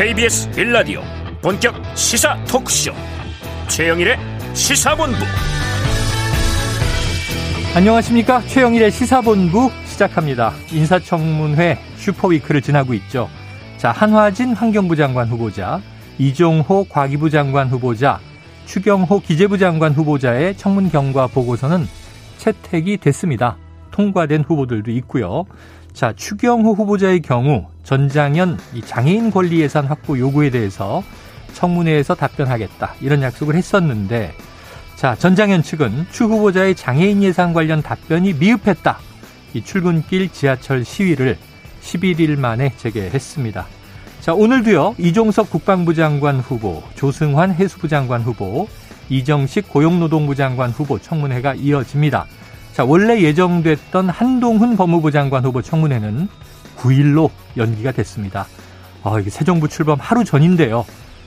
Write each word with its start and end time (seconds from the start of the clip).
KBS 0.00 0.50
빌라디오 0.52 1.02
본격 1.42 1.74
시사 1.94 2.42
토크쇼. 2.46 2.90
최영일의 3.68 4.16
시사본부. 4.54 5.18
안녕하십니까? 7.74 8.40
최영일의 8.46 8.92
시사본부 8.92 9.70
시작합니다. 9.84 10.54
인사청문회 10.72 11.76
슈퍼위크를 11.96 12.62
지나고 12.62 12.94
있죠. 12.94 13.28
자 13.76 13.92
한화진 13.92 14.54
환경부 14.54 14.96
장관 14.96 15.28
후보자 15.28 15.82
이종호 16.16 16.86
과기부 16.88 17.28
장관 17.28 17.68
후보자 17.68 18.20
추경호 18.64 19.20
기재부 19.20 19.58
장관 19.58 19.92
후보자의 19.92 20.56
청문 20.56 20.88
경과 20.88 21.26
보고서는 21.26 21.86
채택이 22.38 22.96
됐습니다. 22.96 23.58
통과된 23.90 24.44
후보들도 24.48 24.92
있고요 24.92 25.44
자, 25.92 26.12
추경호 26.14 26.72
후보자의 26.72 27.20
경우 27.20 27.66
전장현 27.82 28.58
장애인 28.84 29.30
권리 29.30 29.60
예산 29.60 29.86
확보 29.86 30.18
요구에 30.18 30.50
대해서 30.50 31.02
청문회에서 31.54 32.14
답변하겠다. 32.14 32.94
이런 33.00 33.22
약속을 33.22 33.54
했었는데 33.54 34.32
자, 34.96 35.14
전장현 35.14 35.62
측은 35.62 36.06
추 36.10 36.24
후보자의 36.24 36.74
장애인 36.74 37.22
예산 37.22 37.52
관련 37.52 37.82
답변이 37.82 38.34
미흡했다. 38.34 38.98
이 39.54 39.62
출근길 39.62 40.30
지하철 40.30 40.84
시위를 40.84 41.38
11일 41.82 42.38
만에 42.38 42.72
재개했습니다. 42.76 43.66
자, 44.20 44.34
오늘도요. 44.34 44.96
이종석 44.98 45.50
국방부 45.50 45.94
장관 45.94 46.40
후보, 46.40 46.82
조승환 46.94 47.54
해수부 47.54 47.88
장관 47.88 48.20
후보, 48.20 48.68
이정식 49.08 49.68
고용노동부 49.68 50.34
장관 50.34 50.70
후보 50.70 50.98
청문회가 50.98 51.54
이어집니다. 51.54 52.26
자, 52.72 52.84
원래 52.84 53.20
예정됐던 53.20 54.08
한동훈 54.08 54.76
법무부 54.76 55.10
장관 55.10 55.44
후보 55.44 55.60
청문회는 55.60 56.28
9일로 56.76 57.30
연기가 57.56 57.92
됐습니다. 57.92 58.46
아, 59.02 59.18
이게 59.18 59.28
새 59.28 59.44
정부 59.44 59.68
출범 59.68 59.98
하루 60.00 60.24
전인데요. 60.24 60.84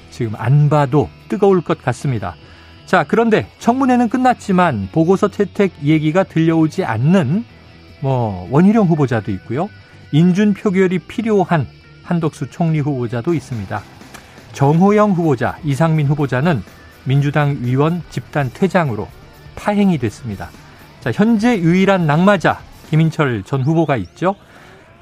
지금 0.10 0.34
안 0.38 0.70
봐도 0.70 1.10
뜨거울 1.28 1.62
것 1.62 1.82
같습니다. 1.84 2.36
자, 2.86 3.04
그런데 3.08 3.48
청문회는 3.60 4.10
끝났지만 4.10 4.90
보고서 4.92 5.28
채택 5.28 5.72
얘기가 5.84 6.24
들려오지 6.24 6.86
않는 6.86 7.46
뭐 8.00 8.48
원희룡 8.52 8.88
후보자도 8.88 9.32
있고요. 9.32 9.70
인준 10.12 10.54
표결이 10.54 11.00
필요한 11.00 11.68
한덕수 12.04 12.50
총리 12.52 12.80
후보자도 12.80 13.34
있습니다. 13.34 13.82
정호영 14.54 15.14
후보자, 15.14 15.58
이상민 15.64 16.08
후보자는 16.08 16.62
민주당 17.06 17.58
위원 17.62 18.04
집단 18.10 18.52
퇴장으로 18.54 19.08
파행이 19.56 19.98
됐습니다. 19.98 20.50
자, 21.04 21.12
현재 21.14 21.60
유일한 21.60 22.08
낙마자 22.08 22.62
김인철 22.90 23.44
전 23.44 23.62
후보가 23.62 23.98
있죠. 23.98 24.36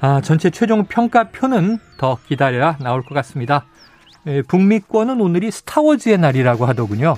아, 0.00 0.20
전체 0.20 0.50
최종 0.50 0.86
평가표는 0.86 1.78
더 1.96 2.18
기다려야 2.26 2.76
나올 2.80 3.04
것 3.04 3.14
같습니다. 3.14 3.66
예, 4.26 4.42
북미권은 4.42 5.20
오늘이 5.20 5.52
스타워즈의 5.52 6.18
날이라고 6.18 6.66
하더군요. 6.66 7.14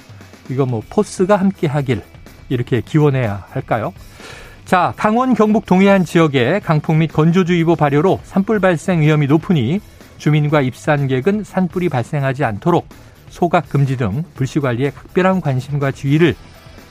이거 0.50 0.66
뭐 0.66 0.82
포스가 0.90 1.36
함께 1.36 1.66
하길 1.66 2.02
이렇게 2.50 2.82
기원해야 2.82 3.46
할까요? 3.48 3.94
자, 4.66 4.92
강원 4.98 5.32
경북 5.32 5.64
동해안 5.64 6.04
지역에 6.04 6.60
강풍 6.62 6.98
및 6.98 7.10
건조주의보 7.10 7.76
발효로 7.76 8.20
산불 8.22 8.60
발생 8.60 9.00
위험이 9.00 9.28
높으니 9.28 9.80
주민과 10.18 10.60
입산객은 10.60 11.44
산불이 11.44 11.88
발생하지 11.88 12.44
않도록 12.44 12.86
소각 13.30 13.70
금지 13.70 13.96
등 13.96 14.24
불씨 14.34 14.60
관리에 14.60 14.90
각별한 14.90 15.40
관심과 15.40 15.92
주의를 15.92 16.34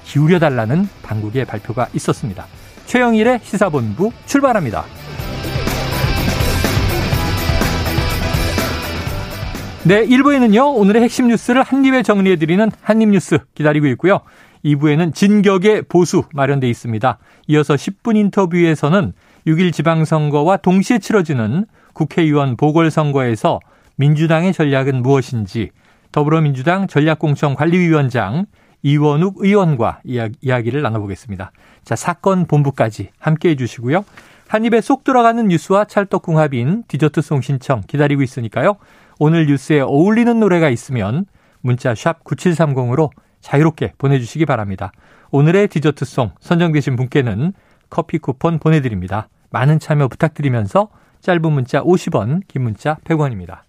기울여달라는 0.05 0.87
당국의 1.01 1.45
발표가 1.45 1.87
있었습니다. 1.93 2.45
최영일의 2.85 3.39
시사본부 3.43 4.11
출발합니다. 4.25 4.85
네, 9.85 10.05
1부에는요, 10.05 10.77
오늘의 10.77 11.01
핵심 11.01 11.27
뉴스를 11.27 11.61
한입에 11.61 12.03
정리해드리는 12.03 12.71
한입뉴스 12.81 13.39
기다리고 13.53 13.87
있고요. 13.87 14.21
2부에는 14.63 15.13
진격의 15.13 15.83
보수 15.89 16.23
마련돼 16.33 16.69
있습니다. 16.69 17.17
이어서 17.47 17.75
10분 17.75 18.15
인터뷰에서는 18.15 19.13
6일 19.45 19.73
지방선거와 19.73 20.57
동시에 20.57 20.99
치러지는 20.99 21.65
국회의원 21.91 22.55
보궐선거에서 22.55 23.59
민주당의 23.97 24.53
전략은 24.53 25.01
무엇인지 25.01 25.71
더불어민주당 26.13 26.87
전략공천관리위원장 26.87 28.45
이원욱 28.83 29.37
의원과 29.39 30.01
이야기를 30.03 30.81
나눠보겠습니다. 30.81 31.51
자, 31.83 31.95
사건 31.95 32.45
본부까지 32.45 33.09
함께 33.17 33.49
해주시고요. 33.49 34.05
한 34.47 34.65
입에 34.65 34.81
쏙 34.81 35.03
들어가는 35.03 35.47
뉴스와 35.47 35.85
찰떡궁합인 35.85 36.83
디저트송 36.87 37.41
신청 37.41 37.81
기다리고 37.87 38.21
있으니까요. 38.21 38.75
오늘 39.19 39.47
뉴스에 39.47 39.79
어울리는 39.79 40.39
노래가 40.39 40.69
있으면 40.69 41.25
문자 41.61 41.95
샵 41.95 42.23
9730으로 42.23 43.09
자유롭게 43.41 43.93
보내주시기 43.97 44.45
바랍니다. 44.45 44.91
오늘의 45.31 45.69
디저트송 45.69 46.31
선정되신 46.39 46.95
분께는 46.95 47.53
커피 47.89 48.19
쿠폰 48.19 48.59
보내드립니다. 48.59 49.29
많은 49.49 49.79
참여 49.79 50.07
부탁드리면서 50.07 50.89
짧은 51.21 51.51
문자 51.51 51.81
50원, 51.81 52.41
긴 52.47 52.63
문자 52.63 52.97
100원입니다. 53.05 53.61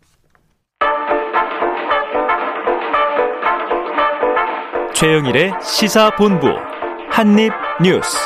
최영일의 4.94 5.54
시사본부 5.60 6.46
한입뉴스. 7.10 8.16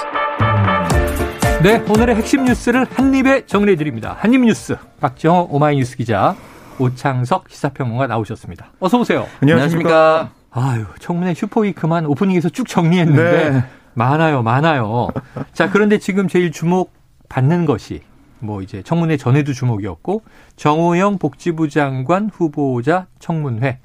네, 1.63 1.83
오늘의 1.89 2.17
핵심 2.17 2.45
뉴스를 2.45 2.85
한입에 2.85 3.47
정리해 3.47 3.75
드립니다. 3.75 4.17
한입뉴스 4.21 4.77
박정호 5.01 5.49
오마이뉴스 5.51 5.97
기자 5.97 6.37
오창석 6.79 7.47
시사평론가 7.49 8.07
나오셨습니다. 8.07 8.73
어서 8.81 8.99
오세요. 8.99 9.27
안녕하십니까. 9.41 10.31
아유, 10.51 10.85
청문회 11.01 11.33
슈퍼위크만 11.33 12.05
오프닝에서 12.05 12.51
쭉 12.51 12.69
정리했는데 12.69 13.51
네. 13.51 13.65
많아요, 13.95 14.43
많아요. 14.43 15.09
자, 15.55 15.71
그런데 15.71 15.99
지금 15.99 16.29
제일 16.29 16.53
주목 16.53 16.93
받는 17.31 17.65
것이 17.65 18.03
뭐 18.41 18.61
이제 18.61 18.83
청문회 18.83 19.17
전에도 19.17 19.55
주목이었고 19.55 20.23
정호영 20.57 21.19
복지부 21.19 21.71
장관 21.71 22.29
후보자 22.31 23.07
청문회 23.21 23.79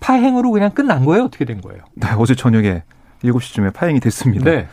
파행으로 0.00 0.50
그냥 0.50 0.70
끝난 0.70 1.04
거예요? 1.04 1.24
어떻게 1.24 1.44
된 1.44 1.60
거예요? 1.60 1.82
네, 1.94 2.08
어제 2.16 2.34
저녁에 2.34 2.82
7시쯤에 3.22 3.72
파행이 3.72 4.00
됐습니다. 4.00 4.44
네. 4.44 4.68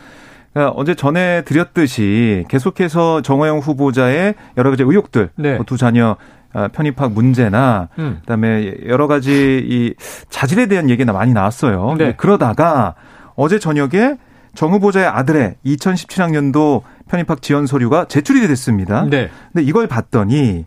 그러니까 0.52 0.72
어제 0.76 0.94
전해 0.94 1.42
드렸듯이 1.44 2.44
계속해서 2.48 3.22
정호영 3.22 3.58
후보자의 3.58 4.34
여러 4.56 4.70
가지 4.70 4.82
의혹들, 4.82 5.30
네. 5.36 5.56
뭐두 5.56 5.76
자녀 5.76 6.16
아, 6.52 6.68
편입학 6.68 7.12
문제나 7.12 7.90
음. 7.98 8.18
그다음에 8.20 8.72
여러 8.86 9.06
가지 9.06 9.62
이 9.62 9.94
자질에 10.30 10.66
대한 10.66 10.88
얘기가 10.88 11.12
많이 11.12 11.34
나왔어요. 11.34 11.96
네. 11.98 12.14
그러다가 12.16 12.94
어제 13.34 13.58
저녁에 13.58 14.16
정 14.54 14.72
후보자의 14.72 15.06
아들의 15.06 15.56
2017학년도 15.66 16.80
편입학 17.10 17.42
지원 17.42 17.66
서류가 17.66 18.06
제출이 18.06 18.46
됐습니다. 18.48 19.04
네. 19.04 19.28
근데 19.52 19.66
이걸 19.66 19.86
봤더니 19.86 20.64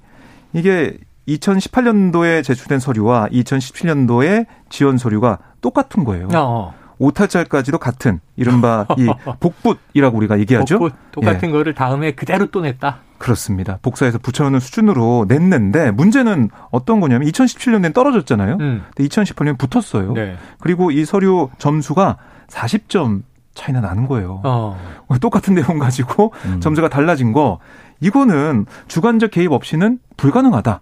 이게 0.53 0.95
2018년도에 1.37 2.43
제출된 2.43 2.79
서류와 2.79 3.27
2017년도에 3.29 4.45
지원 4.69 4.97
서류가 4.97 5.39
똑같은 5.61 6.03
거예요. 6.03 6.27
어. 6.33 6.73
오탈자까지도 6.99 7.77
같은 7.77 8.19
이른바 8.35 8.85
이 8.97 9.07
복붙이라고 9.39 10.17
우리가 10.17 10.39
얘기하죠. 10.39 10.79
복붙 10.79 10.95
똑같은 11.11 11.49
예. 11.49 11.53
거를 11.53 11.73
다음에 11.73 12.11
그대로 12.11 12.47
또 12.47 12.61
냈다. 12.61 12.99
그렇습니다. 13.17 13.79
복사해서 13.81 14.17
붙여놓는 14.17 14.59
수준으로 14.59 15.25
냈는데 15.27 15.91
문제는 15.91 16.49
어떤 16.71 16.99
거냐면 16.99 17.27
2017년엔 17.29 17.93
떨어졌잖아요. 17.93 18.57
음. 18.59 18.83
근데 18.95 19.07
2018년 19.07 19.57
붙었어요. 19.57 20.13
네. 20.13 20.35
그리고 20.59 20.91
이 20.91 21.05
서류 21.05 21.49
점수가 21.57 22.17
40점 22.47 23.23
차이나 23.53 23.81
나는 23.81 24.07
거예요. 24.07 24.41
어. 24.43 24.77
똑같은 25.21 25.53
내용 25.53 25.79
가지고 25.79 26.33
음. 26.45 26.59
점수가 26.61 26.89
달라진 26.89 27.33
거 27.33 27.59
이거는 27.99 28.65
주관적 28.87 29.31
개입 29.31 29.51
없이는 29.51 29.99
불가능하다. 30.17 30.81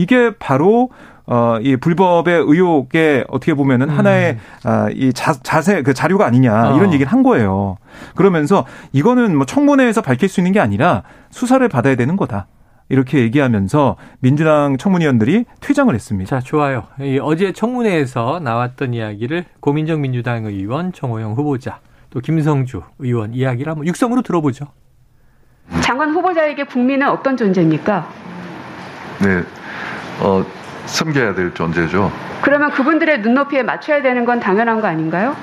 이게 0.00 0.30
바로 0.38 0.88
어, 1.26 1.58
이 1.60 1.76
불법의 1.76 2.34
의혹에 2.46 3.24
어떻게 3.28 3.52
보면은 3.52 3.90
음. 3.90 3.98
하나의 3.98 4.38
아, 4.64 4.88
이 4.92 5.12
자, 5.12 5.34
자세 5.34 5.82
그 5.82 5.92
자료가 5.92 6.24
아니냐 6.24 6.74
이런 6.74 6.88
어. 6.88 6.92
얘기를 6.92 7.06
한 7.06 7.22
거예요. 7.22 7.76
그러면서 8.14 8.64
이거는 8.92 9.36
뭐 9.36 9.44
청문회에서 9.44 10.00
밝힐 10.00 10.30
수 10.30 10.40
있는 10.40 10.52
게 10.52 10.60
아니라 10.60 11.02
수사를 11.28 11.66
받아야 11.68 11.96
되는 11.96 12.16
거다. 12.16 12.46
이렇게 12.88 13.18
얘기하면서 13.20 13.96
민주당 14.20 14.78
청문위원들이 14.78 15.44
퇴장을 15.60 15.94
했습니다. 15.94 16.28
자, 16.28 16.40
좋아요. 16.40 16.84
어제 17.22 17.52
청문회에서 17.52 18.40
나왔던 18.42 18.94
이야기를 18.94 19.44
고민정 19.60 20.00
민주당 20.00 20.46
의원 20.46 20.92
정호영 20.92 21.34
후보자 21.34 21.78
또 22.08 22.20
김성주 22.20 22.82
의원 22.98 23.34
이야기를 23.34 23.70
한번 23.70 23.86
육성으로 23.86 24.22
들어보죠. 24.22 24.66
장관 25.82 26.10
후보자에게 26.10 26.64
국민은 26.64 27.08
어떤 27.08 27.36
존재입니까? 27.36 28.08
네, 29.22 29.42
어, 30.20 30.44
섬겨야 30.86 31.34
될 31.34 31.52
존재죠. 31.54 32.10
그러면 32.42 32.70
그분들의 32.70 33.20
눈높이에 33.20 33.62
맞춰야 33.62 34.02
되는 34.02 34.24
건 34.24 34.40
당연한 34.40 34.80
거 34.80 34.86
아닌가요? 34.86 35.36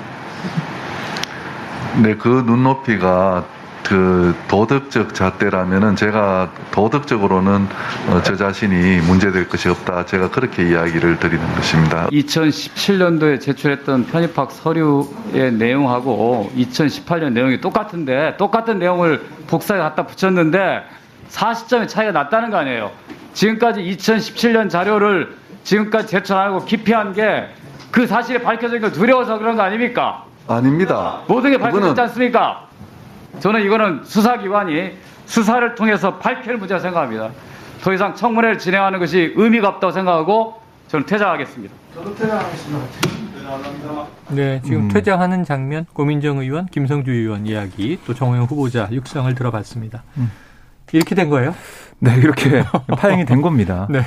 네, 2.02 2.14
그 2.16 2.28
눈높이가 2.46 3.44
그 3.88 4.34
도덕적 4.48 5.14
잣대라면은 5.14 5.96
제가 5.96 6.50
도덕적으로는 6.72 7.66
어, 8.08 8.20
저 8.22 8.36
자신이 8.36 9.00
문제될 9.00 9.48
것이 9.48 9.70
없다. 9.70 10.04
제가 10.04 10.30
그렇게 10.30 10.68
이야기를 10.68 11.18
드리는 11.18 11.54
것입니다. 11.54 12.08
2017년도에 12.08 13.40
제출했던 13.40 14.06
편입학 14.08 14.52
서류의 14.52 15.52
내용하고 15.54 16.50
2018년 16.54 17.32
내용이 17.32 17.62
똑같은데 17.62 18.36
똑같은 18.36 18.78
내용을 18.78 19.22
복사해 19.46 19.80
갖다 19.80 20.04
붙였는데 20.04 20.82
40점의 21.30 21.88
차이가 21.88 22.12
났다는 22.12 22.50
거 22.50 22.58
아니에요. 22.58 22.90
지금까지 23.38 23.82
2017년 23.82 24.68
자료를 24.68 25.36
지금까지 25.62 26.08
제출하고 26.08 26.64
기피한 26.64 27.12
게 27.12 27.58
그 27.90 28.06
사실이 28.06 28.42
밝혀진 28.42 28.80
걸 28.80 28.92
두려워서 28.92 29.38
그런 29.38 29.56
거 29.56 29.62
아닙니까? 29.62 30.24
아닙니다. 30.46 31.22
모든 31.26 31.50
게 31.50 31.58
밝혀졌지 31.58 32.00
않습니까? 32.02 32.68
저는 33.40 33.62
이거는 33.64 34.02
수사기관이 34.04 34.92
수사를 35.26 35.74
통해서 35.74 36.18
밝힐 36.18 36.56
문제라 36.56 36.80
생각합니다. 36.80 37.30
더 37.82 37.92
이상 37.92 38.14
청문회를 38.14 38.58
진행하는 38.58 38.98
것이 38.98 39.32
의미가 39.36 39.68
없다고 39.68 39.92
생각하고 39.92 40.60
저는 40.88 41.06
퇴장하겠습니다. 41.06 41.74
저도 41.94 42.14
퇴장하겠습니다. 42.14 42.86
네, 44.30 44.60
지금 44.62 44.82
음. 44.82 44.88
퇴장하는 44.88 45.44
장면, 45.44 45.86
고민정 45.92 46.38
의원, 46.38 46.66
김성주 46.66 47.10
의원 47.10 47.46
이야기, 47.46 47.98
또 48.06 48.12
정호영 48.12 48.44
후보자 48.44 48.88
육성을 48.90 49.34
들어봤습니다. 49.34 50.02
음. 50.18 50.30
이렇게 50.92 51.14
된 51.14 51.30
거예요? 51.30 51.54
네, 52.00 52.14
이렇게 52.16 52.62
파행이 52.96 53.24
된 53.24 53.42
겁니다. 53.42 53.86
네. 53.90 54.00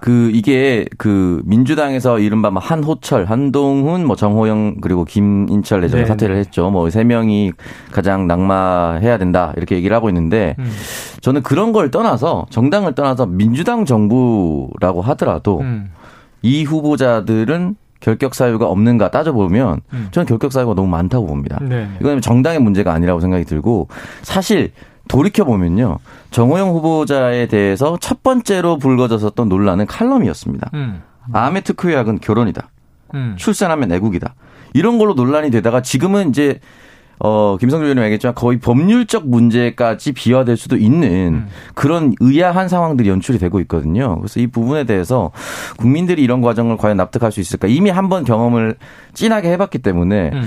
그 0.00 0.30
이게 0.32 0.86
그 0.96 1.42
민주당에서 1.44 2.18
이른바 2.18 2.50
뭐 2.50 2.62
한호철, 2.62 3.26
한동훈, 3.26 4.06
뭐 4.06 4.16
정호영 4.16 4.76
그리고 4.80 5.04
김인철 5.04 5.82
내정 5.82 6.00
네. 6.00 6.06
사퇴를 6.06 6.36
했죠. 6.36 6.70
뭐 6.70 6.88
세 6.88 7.04
명이 7.04 7.52
가장 7.92 8.26
낙마해야 8.26 9.18
된다 9.18 9.52
이렇게 9.58 9.76
얘기를 9.76 9.94
하고 9.94 10.08
있는데 10.08 10.56
음. 10.58 10.70
저는 11.20 11.42
그런 11.42 11.72
걸 11.72 11.90
떠나서 11.90 12.46
정당을 12.48 12.94
떠나서 12.94 13.26
민주당 13.26 13.84
정부라고 13.84 15.02
하더라도 15.02 15.60
음. 15.60 15.90
이 16.40 16.64
후보자들은 16.64 17.76
결격 18.00 18.34
사유가 18.34 18.66
없는가 18.66 19.10
따져보면 19.10 19.82
음. 19.92 20.08
저는 20.10 20.26
결격 20.26 20.52
사유가 20.52 20.72
너무 20.74 20.88
많다고 20.88 21.26
봅니다. 21.26 21.58
네. 21.60 21.86
이건 22.00 22.22
정당의 22.22 22.60
문제가 22.60 22.94
아니라고 22.94 23.20
생각이 23.20 23.44
들고 23.44 23.88
사실 24.22 24.72
돌이켜 25.08 25.44
보면요. 25.44 25.98
정호영 26.30 26.70
후보자에 26.70 27.46
대해서 27.46 27.98
첫 28.00 28.22
번째로 28.22 28.78
불거졌었던 28.78 29.48
논란은 29.48 29.86
칼럼이었습니다. 29.86 30.70
음. 30.74 31.02
암의 31.32 31.62
특효약은 31.62 32.20
결혼이다. 32.20 32.70
음. 33.14 33.34
출산하면 33.36 33.92
애국이다. 33.92 34.34
이런 34.74 34.98
걸로 34.98 35.14
논란이 35.14 35.50
되다가 35.50 35.82
지금은 35.82 36.30
이제 36.30 36.60
어, 37.22 37.56
김성주 37.60 37.84
의원님 37.84 38.02
얘기했지만 38.04 38.34
거의 38.34 38.58
법률적 38.58 39.28
문제까지 39.28 40.12
비화될 40.12 40.56
수도 40.56 40.76
있는 40.76 41.34
음. 41.34 41.46
그런 41.74 42.14
의아한 42.20 42.68
상황들이 42.68 43.08
연출이 43.08 43.38
되고 43.38 43.60
있거든요. 43.60 44.16
그래서 44.18 44.40
이 44.40 44.46
부분에 44.46 44.84
대해서 44.84 45.30
국민들이 45.76 46.22
이런 46.22 46.40
과정을 46.40 46.76
과연 46.78 46.96
납득할 46.96 47.30
수 47.32 47.40
있을까? 47.40 47.68
이미 47.68 47.90
한 47.90 48.10
번 48.10 48.24
경험을 48.24 48.74
진하게 49.12 49.52
해봤기 49.52 49.78
때문에 49.78 50.30
음. 50.32 50.42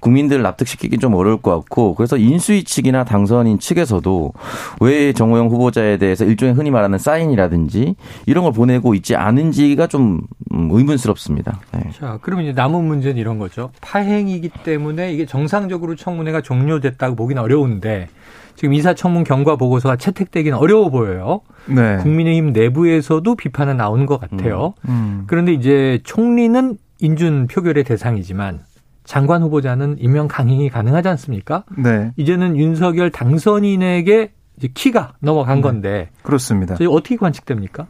국민들을 0.00 0.42
납득시키기 0.42 0.98
좀 0.98 1.14
어려울 1.14 1.38
것 1.42 1.50
같고 1.56 1.94
그래서 1.96 2.16
인수위 2.16 2.62
측이나 2.62 3.04
당선인 3.04 3.58
측에서도 3.58 4.32
왜 4.80 5.12
정호영 5.12 5.48
후보자에 5.48 5.96
대해서 5.96 6.24
일종의 6.24 6.54
흔히 6.54 6.70
말하는 6.70 6.98
사인이라든지 6.98 7.96
이런 8.26 8.44
걸 8.44 8.52
보내고 8.52 8.94
있지 8.94 9.16
않은지가 9.16 9.86
좀 9.88 10.20
음, 10.52 10.68
의문스럽습니다. 10.70 11.58
네. 11.72 11.90
자, 11.98 12.18
그러면 12.22 12.44
이제 12.46 12.52
남은 12.52 12.84
문제는 12.84 13.16
이런 13.16 13.38
거죠. 13.38 13.70
파행이기 13.80 14.50
때문에 14.64 15.12
이게 15.12 15.26
정상적으로 15.26 15.96
청 15.96 16.17
문회가 16.18 16.42
종료됐다고 16.42 17.16
보기는 17.16 17.40
어려운데 17.42 18.08
지금 18.54 18.74
이사청문 18.74 19.24
경과 19.24 19.56
보고서가 19.56 19.96
채택되기는 19.96 20.58
어려워 20.58 20.90
보여요. 20.90 21.40
네. 21.66 21.98
국민의힘 21.98 22.52
내부에서도 22.52 23.34
비판은 23.36 23.76
나오는 23.76 24.04
것 24.04 24.20
같아요. 24.20 24.74
음, 24.88 24.90
음. 24.90 25.24
그런데 25.28 25.52
이제 25.52 26.00
총리는 26.04 26.76
인준 26.98 27.46
표결의 27.46 27.84
대상이지만 27.84 28.60
장관 29.04 29.42
후보자는 29.42 29.96
임명 30.00 30.28
강행이 30.28 30.68
가능하지 30.70 31.08
않습니까? 31.08 31.64
네. 31.76 32.10
이제는 32.16 32.56
윤석열 32.56 33.10
당선인에게 33.10 34.32
이제 34.58 34.68
키가 34.74 35.14
넘어간 35.20 35.56
네. 35.56 35.62
건데 35.62 36.10
그렇습니다. 36.22 36.74
저희 36.74 36.88
어떻게 36.88 37.16
관측됩니까? 37.16 37.86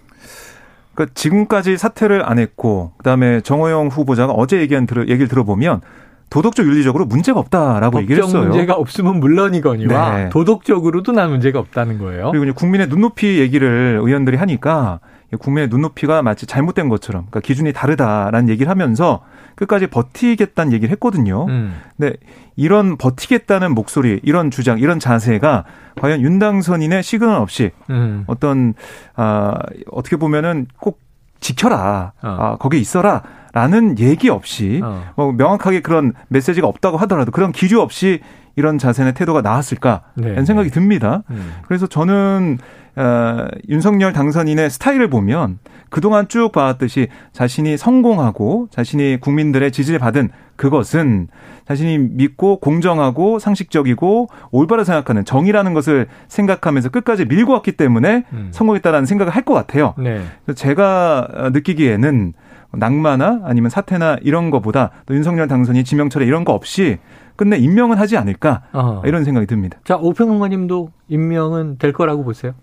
그러니까 0.95 1.15
지금까지 1.15 1.77
사퇴를 1.79 2.29
안 2.29 2.39
했고 2.39 2.93
그다음에 2.99 3.41
정호영 3.41 3.89
후보자가 3.89 4.33
어제 4.33 4.61
얘기한 4.61 4.87
들어, 4.87 5.03
얘기를 5.03 5.29
들어보면 5.29 5.81
도덕적 6.31 6.67
윤리적으로 6.67 7.07
문제가 7.07 7.41
없다라고 7.41 8.01
얘기를 8.03 8.23
했어요. 8.23 8.43
문제가 8.43 8.75
없으면 8.75 9.21
물론이거니와 9.21 10.17
네. 10.17 10.29
도덕적으로도 10.29 11.13
난 11.13 11.31
문제가 11.31 11.59
없다는 11.59 11.99
거예요. 11.99 12.31
그리고 12.31 12.45
이제 12.45 12.53
국민의 12.53 12.89
눈높이 12.89 13.39
얘기를 13.39 13.99
의원들이 14.03 14.37
하니까 14.37 15.01
국민의 15.39 15.69
눈높이가 15.69 16.23
마치 16.23 16.47
잘못된 16.47 16.89
것처럼 16.89 17.27
그러니까 17.29 17.41
기준이 17.41 17.73
다르다라는 17.73 18.49
얘기를 18.49 18.71
하면서 18.71 19.21
끝까지 19.57 19.89
버티겠다는 19.89 20.73
얘기를 20.73 20.93
했거든요. 20.93 21.47
음. 21.47 21.75
근데 21.97 22.17
이런 22.57 22.97
버티겠다는 22.97 23.75
목소리, 23.75 24.21
이런 24.23 24.51
주장, 24.51 24.79
이런 24.79 24.99
자세가 24.99 25.65
과연 26.01 26.21
윤당선인의 26.21 27.03
시그널 27.03 27.37
없이 27.37 27.71
음. 27.91 28.25
어떤 28.27 28.75
아 29.17 29.55
어떻게 29.91 30.17
보면은 30.17 30.67
꼭 30.79 31.01
지켜라, 31.41 32.13
어. 32.23 32.37
아 32.39 32.57
거기 32.57 32.81
있어라. 32.81 33.23
라는 33.59 33.99
얘기 33.99 34.29
없이 34.29 34.81
어. 34.85 35.03
뭐 35.17 35.33
명확하게 35.33 35.81
그런 35.81 36.13
메시지가 36.29 36.69
없다고 36.69 36.97
하더라도 36.99 37.33
그런 37.33 37.51
기류 37.51 37.81
없이 37.81 38.21
이런 38.55 38.79
자세나 38.79 39.13
태도가 39.13 39.41
나왔을까 39.41 40.03
네. 40.15 40.29
라는 40.29 40.45
생각이 40.45 40.71
듭니다. 40.71 41.25
음. 41.31 41.55
그래서 41.67 41.89
저는 41.89 42.59
어, 42.95 43.47
윤석열 43.69 44.13
당선인의 44.13 44.71
스타일을 44.71 45.09
보면 45.11 45.59
그동안 45.91 46.29
쭉 46.29 46.53
봐왔듯이 46.53 47.09
자신이 47.33 47.77
성공하고 47.77 48.69
자신이 48.71 49.19
국민들의 49.21 49.73
지지를 49.73 49.99
받은 49.99 50.31
그것은 50.55 51.27
자신이 51.67 51.99
믿고 51.99 52.61
공정하고 52.61 53.39
상식적이고 53.41 54.29
올바르 54.53 54.85
생각하는 54.85 55.25
정의라는 55.25 55.75
것을 55.75 56.07
생각하면서 56.29 56.91
끝까지 56.91 57.25
밀고 57.25 57.53
왔기 57.53 57.73
때문에 57.73 58.25
음. 58.33 58.49
성공했다라는 58.53 59.07
생각을 59.07 59.33
할 59.35 59.43
것 59.43 59.55
같아요. 59.55 59.95
네. 59.99 60.23
제가 60.55 61.51
느끼기에는 61.53 62.35
낙마나 62.73 63.41
아니면 63.45 63.71
사태나 63.71 64.19
이런 64.23 64.51
거보다 64.51 64.91
또 65.07 65.15
윤석열 65.15 65.49
당선이 65.49 65.85
지명철에 65.85 66.27
이런 66.27 66.45
거 66.45 66.53
없이 66.53 66.99
끝내 67.37 67.57
임명은 67.57 67.99
하지 67.99 68.17
않을까 68.17 68.63
어. 68.73 69.03
이런 69.05 69.25
생각이 69.25 69.47
듭니다. 69.47 69.79
자 69.85 69.97
오평원님도 69.97 70.91
임명은 71.09 71.79
될 71.79 71.93
거라고 71.93 72.25
보세요? 72.25 72.55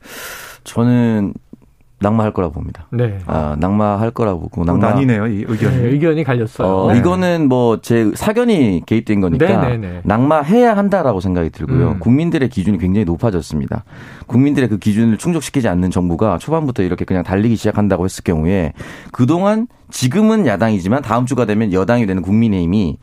저는 0.66 1.34
낙마할 2.00 2.34
거라고 2.34 2.54
봅니다. 2.54 2.88
네. 2.92 3.20
아, 3.25 3.56
낙마할 3.58 4.12
거라고 4.12 4.42
보고 4.42 4.66
낙마 4.66 4.90
나뉘네요, 4.90 5.28
이 5.28 5.46
의견이. 5.48 5.78
네, 5.78 5.88
의견이 5.88 6.24
갈렸어요. 6.24 6.68
어, 6.68 6.92
네. 6.92 7.00
이거는 7.00 7.48
뭐 7.48 7.78
제 7.82 8.12
사견이 8.16 8.82
개입된 8.86 9.22
거니까 9.22 9.68
네, 9.68 9.78
네, 9.78 9.78
네, 9.78 10.02
낙마해야 10.04 10.75
한다라고 10.75 11.20
생각이 11.20 11.50
들고요. 11.52 11.92
음. 11.92 12.00
국민들의 12.00 12.50
기준이 12.50 12.78
굉장히 12.78 13.06
높아졌습니다. 13.06 13.84
국민들의 14.28 14.70
그 14.70 14.78
기준을 14.78 15.18
충족시키지 15.18 15.68
않는 15.68 15.92
정부가 15.92 16.38
초반부터 16.38 16.84
이렇게 16.84 17.06
그냥 17.06 17.24
달리기 17.24 17.56
시작한다고 17.56 18.06
했을 18.06 18.24
경우에 18.24 18.74
그동안 19.12 19.68
지금은 19.92 20.48
야당이지만 20.48 21.02
다음 21.02 21.25
주가 21.25 21.46
되면 21.46 21.72
여당이 21.72 22.06
되는 22.08 22.22
국민의힘이 22.22 22.98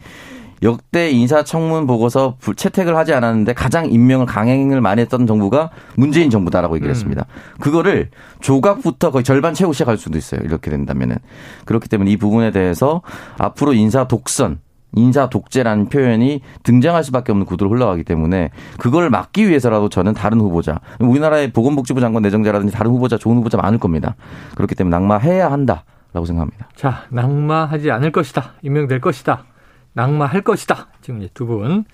역대 0.62 1.10
인사청문 1.10 1.86
보고서 1.86 2.36
채택을 2.56 2.96
하지 2.96 3.12
않았는데 3.12 3.52
가장 3.54 3.86
임명을 3.86 4.26
강행을 4.26 4.80
많이 4.80 5.00
했던 5.00 5.26
정부가 5.26 5.70
문재인 5.96 6.30
정부다라고 6.30 6.76
얘기를 6.76 6.90
음. 6.90 6.94
했습니다. 6.94 7.26
그거를 7.60 8.10
조각부터 8.40 9.10
거의 9.10 9.24
절반 9.24 9.54
채우고 9.54 9.72
시작할 9.72 9.96
수도 9.96 10.18
있어요. 10.18 10.40
이렇게 10.44 10.70
된다면은. 10.70 11.16
그렇기 11.64 11.88
때문에 11.88 12.10
이 12.10 12.16
부분에 12.16 12.50
대해서 12.52 13.02
앞으로 13.38 13.72
인사 13.72 14.06
독선 14.06 14.60
인사 14.94 15.30
독재라는 15.30 15.88
표현이 15.88 16.42
등장할 16.62 17.02
수밖에 17.04 17.32
없는 17.32 17.46
구도로 17.46 17.70
흘러가기 17.70 18.04
때문에 18.04 18.50
그걸 18.78 19.08
막기 19.08 19.48
위해서라도 19.48 19.88
저는 19.88 20.12
다른 20.12 20.38
후보자, 20.38 20.80
우리나라의 21.00 21.52
보건복지부 21.52 22.00
장관 22.00 22.22
내정자라든지 22.22 22.74
다른 22.74 22.90
후보자, 22.90 23.16
좋은 23.16 23.38
후보자 23.38 23.56
많을 23.56 23.78
겁니다. 23.78 24.16
그렇기 24.54 24.74
때문에 24.74 24.94
낙마해야 24.98 25.50
한다라고 25.50 26.26
생각합니다. 26.26 26.68
자, 26.76 27.04
낙마하지 27.08 27.90
않을 27.90 28.12
것이다. 28.12 28.52
임명될 28.60 29.00
것이다. 29.00 29.44
낙마할 29.94 30.42
것이다. 30.42 30.88
지금 31.00 31.20
이제 31.20 31.30
두 31.34 31.46
분. 31.46 31.84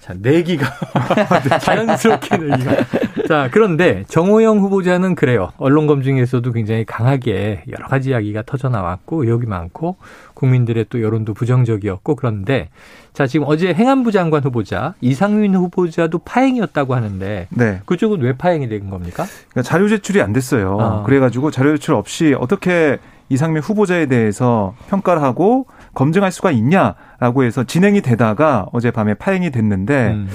자, 0.00 0.14
내기가. 0.18 0.66
자연스럽게 1.60 2.38
내기가. 2.38 2.76
자, 3.28 3.48
그런데 3.52 4.04
정호영 4.08 4.58
후보자는 4.60 5.14
그래요. 5.14 5.50
언론 5.58 5.86
검증에서도 5.86 6.50
굉장히 6.52 6.86
강하게 6.86 7.64
여러 7.70 7.86
가지 7.86 8.10
이야기가 8.10 8.42
터져 8.46 8.70
나왔고, 8.70 9.24
의혹이 9.24 9.46
많고, 9.46 9.96
국민들의 10.32 10.86
또 10.88 11.02
여론도 11.02 11.34
부정적이었고, 11.34 12.16
그런데, 12.16 12.70
자, 13.12 13.26
지금 13.26 13.44
어제 13.46 13.74
행안부 13.74 14.10
장관 14.10 14.42
후보자, 14.42 14.94
이상민 15.02 15.54
후보자도 15.54 16.20
파행이었다고 16.20 16.94
하는데, 16.94 17.48
네. 17.50 17.80
그쪽은 17.84 18.22
왜 18.22 18.32
파행이 18.32 18.70
된 18.70 18.88
겁니까? 18.88 19.26
그러니까 19.50 19.62
자료 19.62 19.86
제출이 19.86 20.22
안 20.22 20.32
됐어요. 20.32 20.78
어. 20.80 21.02
그래 21.04 21.20
가지고 21.20 21.50
자료 21.50 21.76
제출 21.76 21.94
없이 21.94 22.34
어떻게 22.38 22.98
이상민 23.28 23.62
후보자에 23.62 24.06
대해서 24.06 24.74
평가를 24.88 25.22
하고, 25.22 25.66
검증할 25.94 26.30
수가 26.32 26.50
있냐라고 26.50 27.44
해서 27.44 27.64
진행이 27.64 28.00
되다가 28.00 28.66
어젯밤에 28.72 29.14
파행이 29.14 29.50
됐는데 29.50 30.10
음. 30.12 30.28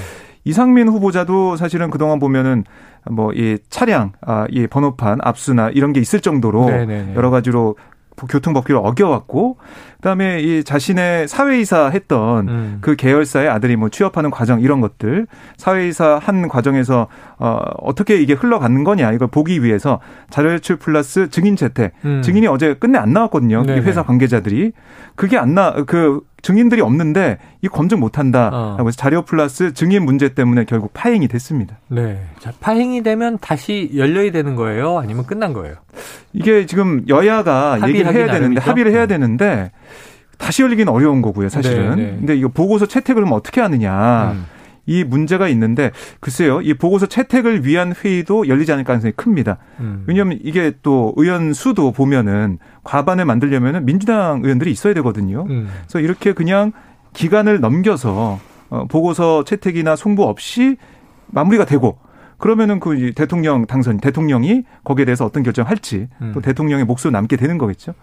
이상민 0.44 0.88
후보자도 0.88 1.56
사실은 1.56 1.90
그동안 1.90 2.20
보면은 2.20 2.64
뭐 3.10 3.32
이 3.34 3.58
차량, 3.70 4.14
아, 4.22 4.46
이 4.50 4.68
번호판, 4.68 5.20
압수나 5.22 5.70
이런 5.70 5.94
게 5.94 6.00
있을 6.00 6.22
정도로 6.22 6.66
네네네. 6.70 7.16
여러 7.16 7.30
가지로 7.30 7.76
교통법규를 8.16 8.80
어겨왔고 8.84 9.58
그다음에 9.96 10.40
이 10.42 10.64
자신의 10.64 11.28
사회이사 11.28 11.90
했던 11.90 12.48
음. 12.48 12.78
그 12.82 12.96
계열사의 12.96 13.50
아들이 13.50 13.76
뭐 13.76 13.90
취업하는 13.90 14.30
과정 14.32 14.62
이런 14.62 14.80
것들 14.82 15.26
사회이사 15.58 16.20
한 16.22 16.48
과정에서 16.48 17.08
어 17.40 17.60
어떻게 17.80 18.18
이게 18.18 18.34
흘러가는 18.34 18.84
거냐 18.84 19.12
이걸 19.14 19.28
보기 19.28 19.64
위해서 19.64 20.00
자료 20.30 20.52
제출 20.52 20.78
플러스 20.78 21.30
증인 21.30 21.56
채택 21.56 21.94
음. 22.06 22.22
증인이 22.22 22.48
어제 22.48 22.76
끝내 22.76 22.98
안 23.00 23.14
나왔거든요. 23.14 23.64
이 23.68 23.72
회사 23.72 24.04
관계자들이 24.04 24.72
그게 25.16 25.38
안 25.38 25.56
나 25.56 25.74
그 25.86 26.22
증인들이 26.42 26.82
없는데 26.82 27.40
이 27.64 27.68
검증 27.68 28.00
못 28.00 28.20
한다라고 28.20 28.84
어. 28.84 28.86
해서 28.86 28.92
자료 28.96 29.24
플러스 29.24 29.74
증인 29.74 30.06
문제 30.06 30.30
때문에 30.36 30.66
결국 30.66 30.94
파행이 30.94 31.28
됐습니다. 31.28 31.78
네. 31.88 32.22
자, 32.40 32.52
파행이 32.60 33.02
되면 33.02 33.40
다시 33.42 33.90
열려야 33.96 34.32
되는 34.32 34.56
거예요? 34.56 35.00
아니면 35.00 35.26
끝난 35.26 35.54
거예요? 35.54 35.76
이게 36.34 36.66
지금 36.66 37.04
여야가 37.08 37.80
얘기를 37.88 38.14
해야 38.14 38.26
되는데 38.26 38.40
나름이죠? 38.40 38.62
합의를 38.62 38.92
해야 38.92 39.04
음. 39.04 39.08
되는데 39.08 39.72
다시 40.38 40.62
열리기는 40.64 40.92
어려운 40.92 41.22
거고요, 41.22 41.50
사실은. 41.50 41.96
네, 41.96 42.04
네. 42.04 42.16
근데 42.18 42.36
이거 42.36 42.50
보고서 42.50 42.86
채택을 42.86 43.24
그럼 43.24 43.34
어떻게 43.34 43.62
하느냐. 43.62 44.32
음. 44.34 44.46
이 44.88 45.04
문제가 45.04 45.48
있는데 45.48 45.92
글쎄요, 46.20 46.62
이 46.62 46.76
보고서 46.76 47.08
채택을 47.08 47.66
위한 47.66 47.94
회의도 47.94 48.48
열리지 48.48 48.72
않을 48.74 48.84
가능성이 48.84 49.14
큽니다. 49.16 49.58
음. 49.80 50.04
왜냐하면 50.06 50.38
이게 50.44 50.74
또 50.84 51.14
의원 51.18 51.54
수도 51.54 51.92
보면은 51.92 52.60
과반을 52.84 53.26
만들려면은 53.26 53.86
민주당 53.86 54.42
의원들이 54.44 54.72
있어야 54.72 54.94
되거든요. 54.96 55.48
음. 55.50 55.70
그래서 55.88 56.00
이렇게 56.00 56.34
그냥 56.34 56.72
기간을 57.14 57.62
넘겨서 57.62 58.40
어, 58.70 58.86
보고서 58.88 59.44
채택이나 59.44 59.96
송부 59.96 60.24
없이 60.24 60.78
마무리가 61.28 61.66
되고 61.66 61.98
그러면은 62.46 62.80
그 62.80 63.12
대통령 63.16 63.66
당선 63.66 63.98
대통령이 63.98 64.66
거기에 64.84 65.06
대해서 65.06 65.26
어떤 65.26 65.42
결정할지 65.42 66.10
음. 66.22 66.32
또 66.32 66.42
대통령의 66.42 66.86
몫으로 66.86 67.10
남게 67.10 67.38
되는 67.38 67.58
거겠죠. 67.58 67.96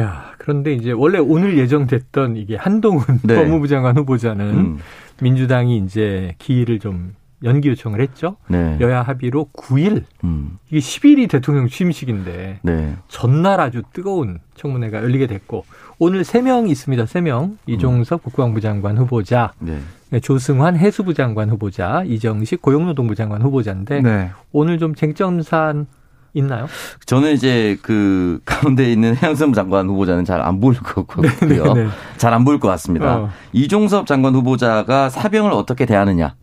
야, 0.00 0.32
그런데 0.38 0.72
이제 0.72 0.90
원래 0.90 1.18
오늘 1.18 1.56
예정됐던 1.56 2.36
이게 2.36 2.56
한동훈 2.56 3.20
네. 3.22 3.36
법무부 3.36 3.68
장관 3.68 3.96
후보자는 3.96 4.44
음. 4.44 4.78
민주당이 5.22 5.78
이제 5.78 6.34
기일을 6.38 6.80
좀 6.80 7.14
연기 7.44 7.68
요청을 7.70 8.00
했죠. 8.00 8.36
네. 8.48 8.76
여야 8.80 9.02
합의로 9.02 9.48
9일. 9.54 10.04
음. 10.24 10.58
이게 10.70 10.78
10일이 10.78 11.28
대통령 11.28 11.68
취임식인데 11.68 12.60
네. 12.62 12.96
전날 13.08 13.60
아주 13.60 13.82
뜨거운 13.92 14.38
청문회가 14.54 14.98
열리게 14.98 15.26
됐고 15.26 15.64
오늘 15.98 16.22
3명 16.22 16.68
있습니다. 16.70 17.04
3명. 17.04 17.56
이종석 17.66 18.20
음. 18.20 18.24
국방부 18.24 18.60
장관 18.60 18.98
후보자, 18.98 19.52
네. 19.58 19.78
네. 20.10 20.20
조승환 20.20 20.76
해수부 20.76 21.14
장관 21.14 21.48
후보자, 21.50 22.02
이정식 22.06 22.60
고용노동부 22.62 23.14
장관 23.14 23.42
후보자인데 23.42 24.02
네. 24.02 24.30
오늘 24.52 24.78
좀 24.78 24.94
쟁점 24.94 25.40
사안 25.42 25.86
있나요? 26.34 26.66
저는 27.06 27.32
이제 27.32 27.76
그 27.82 28.40
가운데 28.44 28.90
있는 28.92 29.16
해양수산부 29.16 29.54
장관 29.56 29.88
후보자는 29.88 30.24
잘 30.24 30.40
안 30.42 30.60
보일 30.60 30.78
것 30.78 31.06
같고요. 31.08 31.28
네, 31.40 31.46
네, 31.48 31.74
네. 31.84 31.88
잘안 32.18 32.44
보일 32.44 32.60
것 32.60 32.68
같습니다. 32.68 33.16
어. 33.16 33.30
이종섭 33.52 34.06
장관 34.06 34.34
후보자가 34.34 35.08
사병을 35.10 35.52
어떻게 35.52 35.86
대하느냐. 35.86 36.34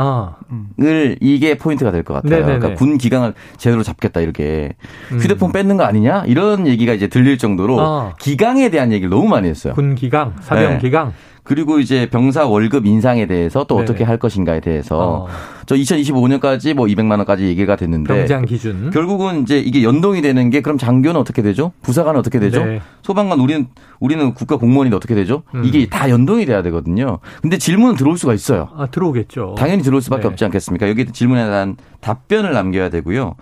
어. 0.00 0.36
을 0.80 1.16
이게 1.20 1.56
포인트가 1.58 1.90
될 1.90 2.02
것 2.02 2.14
같아요. 2.14 2.30
네네네. 2.40 2.58
그러니까 2.58 2.78
군 2.78 2.98
기강을 2.98 3.34
제대로 3.56 3.82
잡겠다 3.82 4.20
이렇게 4.20 4.74
음. 5.12 5.18
휴대폰 5.18 5.52
뺏는 5.52 5.76
거 5.76 5.84
아니냐 5.84 6.24
이런 6.26 6.66
얘기가 6.66 6.92
이제 6.92 7.08
들릴 7.08 7.38
정도로 7.38 7.78
어. 7.80 8.14
기강에 8.18 8.68
대한 8.70 8.92
얘기를 8.92 9.10
너무 9.10 9.28
많이 9.28 9.48
했어요. 9.48 9.74
군 9.74 9.94
기강, 9.94 10.34
사병 10.40 10.72
네. 10.74 10.78
기강. 10.78 11.12
그리고 11.48 11.80
이제 11.80 12.10
병사 12.10 12.46
월급 12.46 12.84
인상에 12.84 13.26
대해서 13.26 13.64
또 13.64 13.76
네. 13.76 13.82
어떻게 13.82 14.04
할 14.04 14.18
것인가에 14.18 14.60
대해서 14.60 15.24
어. 15.24 15.28
저 15.64 15.74
2025년까지 15.74 16.74
뭐 16.74 16.84
200만 16.84 17.12
원까지 17.12 17.44
얘기가 17.44 17.74
됐는데 17.74 18.14
병장 18.14 18.44
기준 18.44 18.90
결국은 18.90 19.42
이제 19.42 19.58
이게 19.58 19.82
연동이 19.82 20.20
되는 20.20 20.50
게 20.50 20.60
그럼 20.60 20.76
장교는 20.76 21.18
어떻게 21.18 21.40
되죠? 21.40 21.72
부사관은 21.80 22.20
어떻게 22.20 22.38
되죠? 22.38 22.62
네. 22.62 22.82
소방관 23.00 23.40
우리는 23.40 23.66
우리는 23.98 24.34
국가 24.34 24.58
공무원인데 24.58 24.94
어떻게 24.94 25.14
되죠? 25.14 25.42
음. 25.54 25.64
이게 25.64 25.86
다 25.86 26.10
연동이 26.10 26.44
돼야 26.44 26.60
되거든요. 26.62 27.18
근데 27.40 27.56
질문은 27.56 27.96
들어올 27.96 28.18
수가 28.18 28.34
있어요. 28.34 28.68
아, 28.76 28.86
들어오겠죠. 28.86 29.54
당연히 29.56 29.82
들어올 29.82 30.02
수밖에 30.02 30.24
네. 30.24 30.28
없지 30.28 30.44
않겠습니까? 30.44 30.86
여기 30.90 31.06
질문에 31.06 31.46
대한 31.46 31.76
답변을 32.00 32.52
남겨야 32.52 32.90
되고요. 32.90 33.36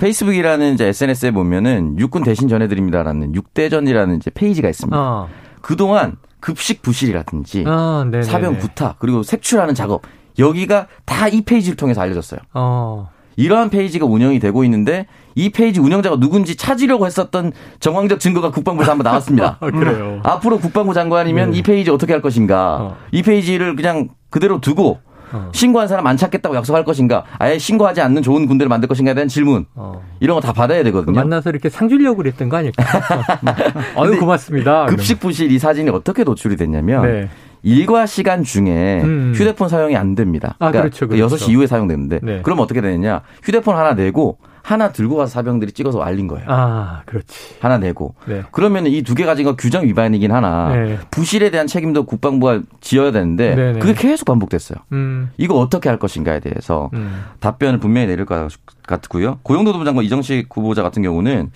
페이스북이라는 0.00 0.74
이제 0.74 0.86
SNS에 0.88 1.30
보면은 1.30 1.96
육군 2.00 2.24
대신 2.24 2.48
전해드립니다라는 2.48 3.36
육대전이라는 3.36 4.16
이제 4.16 4.32
페이지가 4.34 4.68
있습니다. 4.68 4.98
어. 4.98 5.28
그동안 5.60 6.16
급식 6.46 6.80
부실이라든지 6.80 7.64
아, 7.66 8.08
사병 8.22 8.58
구타 8.58 9.00
그리고 9.00 9.24
색출하는 9.24 9.74
작업 9.74 10.02
여기가 10.38 10.86
다 11.04 11.26
이 11.28 11.40
페이지를 11.42 11.76
통해서 11.76 12.00
알려졌어요. 12.00 12.38
어. 12.54 13.08
이러한 13.34 13.68
페이지가 13.68 14.06
운영이 14.06 14.38
되고 14.38 14.62
있는데 14.62 15.06
이 15.34 15.50
페이지 15.50 15.80
운영자가 15.80 16.20
누군지 16.20 16.54
찾으려고 16.56 17.04
했었던 17.04 17.52
정황적 17.80 18.20
증거가 18.20 18.52
국방부에서 18.52 18.92
한번 18.92 19.04
나왔습니다. 19.04 19.58
아, 19.60 19.70
그래요. 19.72 20.20
앞으로 20.22 20.58
국방부 20.58 20.94
장관이면 20.94 21.50
네. 21.50 21.58
이 21.58 21.62
페이지 21.62 21.90
어떻게 21.90 22.12
할 22.12 22.22
것인가? 22.22 22.76
어. 22.80 22.96
이 23.10 23.22
페이지를 23.22 23.74
그냥 23.74 24.08
그대로 24.30 24.60
두고 24.60 24.98
어. 25.32 25.50
신고한 25.52 25.88
사람 25.88 26.06
안 26.06 26.16
찾겠다고 26.16 26.54
약속할 26.56 26.84
것인가? 26.84 27.24
아예 27.38 27.58
신고하지 27.58 28.00
않는 28.00 28.22
좋은 28.22 28.46
군대를 28.46 28.68
만들 28.68 28.88
것인가에 28.88 29.14
대한 29.14 29.28
질문. 29.28 29.66
어. 29.74 30.02
이런 30.20 30.34
거 30.34 30.40
다 30.40 30.52
받아야 30.52 30.82
되거든요. 30.84 31.14
만나서 31.18 31.50
이렇게 31.50 31.68
상 31.68 31.88
주려고 31.88 32.18
그랬던 32.18 32.48
거 32.48 32.56
아닐까? 32.58 32.84
아유, 33.96 34.18
고맙습니다. 34.20 34.86
급식 34.86 35.18
부실 35.20 35.50
이 35.50 35.58
사진이 35.58 35.90
어떻게 35.90 36.24
노출이 36.24 36.56
됐냐면 36.56 37.02
네. 37.02 37.28
일과 37.62 38.06
시간 38.06 38.44
중에 38.44 39.00
음. 39.02 39.32
휴대폰 39.34 39.68
사용이 39.68 39.96
안 39.96 40.14
됩니다. 40.14 40.54
아, 40.60 40.70
그러니까 40.70 40.82
그렇죠, 40.82 41.08
그렇죠. 41.08 41.36
6시 41.36 41.48
이후에 41.50 41.66
사용되는데 41.66 42.20
네. 42.22 42.40
그럼 42.42 42.60
어떻게 42.60 42.80
되느냐? 42.80 43.22
휴대폰 43.42 43.76
하나 43.76 43.94
내고 43.94 44.38
하나 44.66 44.90
들고 44.90 45.14
가서 45.14 45.30
사병들이 45.30 45.70
찍어서 45.70 46.00
알린 46.02 46.26
거예요. 46.26 46.44
아, 46.48 47.02
그렇지. 47.06 47.54
하나 47.60 47.78
내고. 47.78 48.16
네. 48.26 48.42
그러면 48.50 48.86
이 48.88 49.02
두 49.02 49.14
개 49.14 49.24
가진 49.24 49.44
거 49.44 49.54
규정 49.54 49.84
위반이긴 49.84 50.32
하나 50.32 50.74
네. 50.74 50.98
부실에 51.12 51.50
대한 51.50 51.68
책임도 51.68 52.04
국방부가 52.04 52.60
지어야 52.80 53.12
되는데 53.12 53.54
네네. 53.54 53.72
네. 53.74 53.78
그게 53.78 53.94
계속 53.94 54.24
반복됐어요. 54.24 54.78
음. 54.90 55.30
이거 55.36 55.54
어떻게 55.54 55.88
할 55.88 56.00
것인가에 56.00 56.40
대해서 56.40 56.90
음. 56.94 57.22
답변을 57.38 57.78
분명히 57.78 58.08
내릴 58.08 58.24
것 58.26 58.48
같고요. 58.88 59.38
고용노동부 59.44 59.84
장관 59.84 60.04
이정식 60.04 60.48
후보자 60.50 60.82
같은 60.82 61.00
경우는 61.00 61.52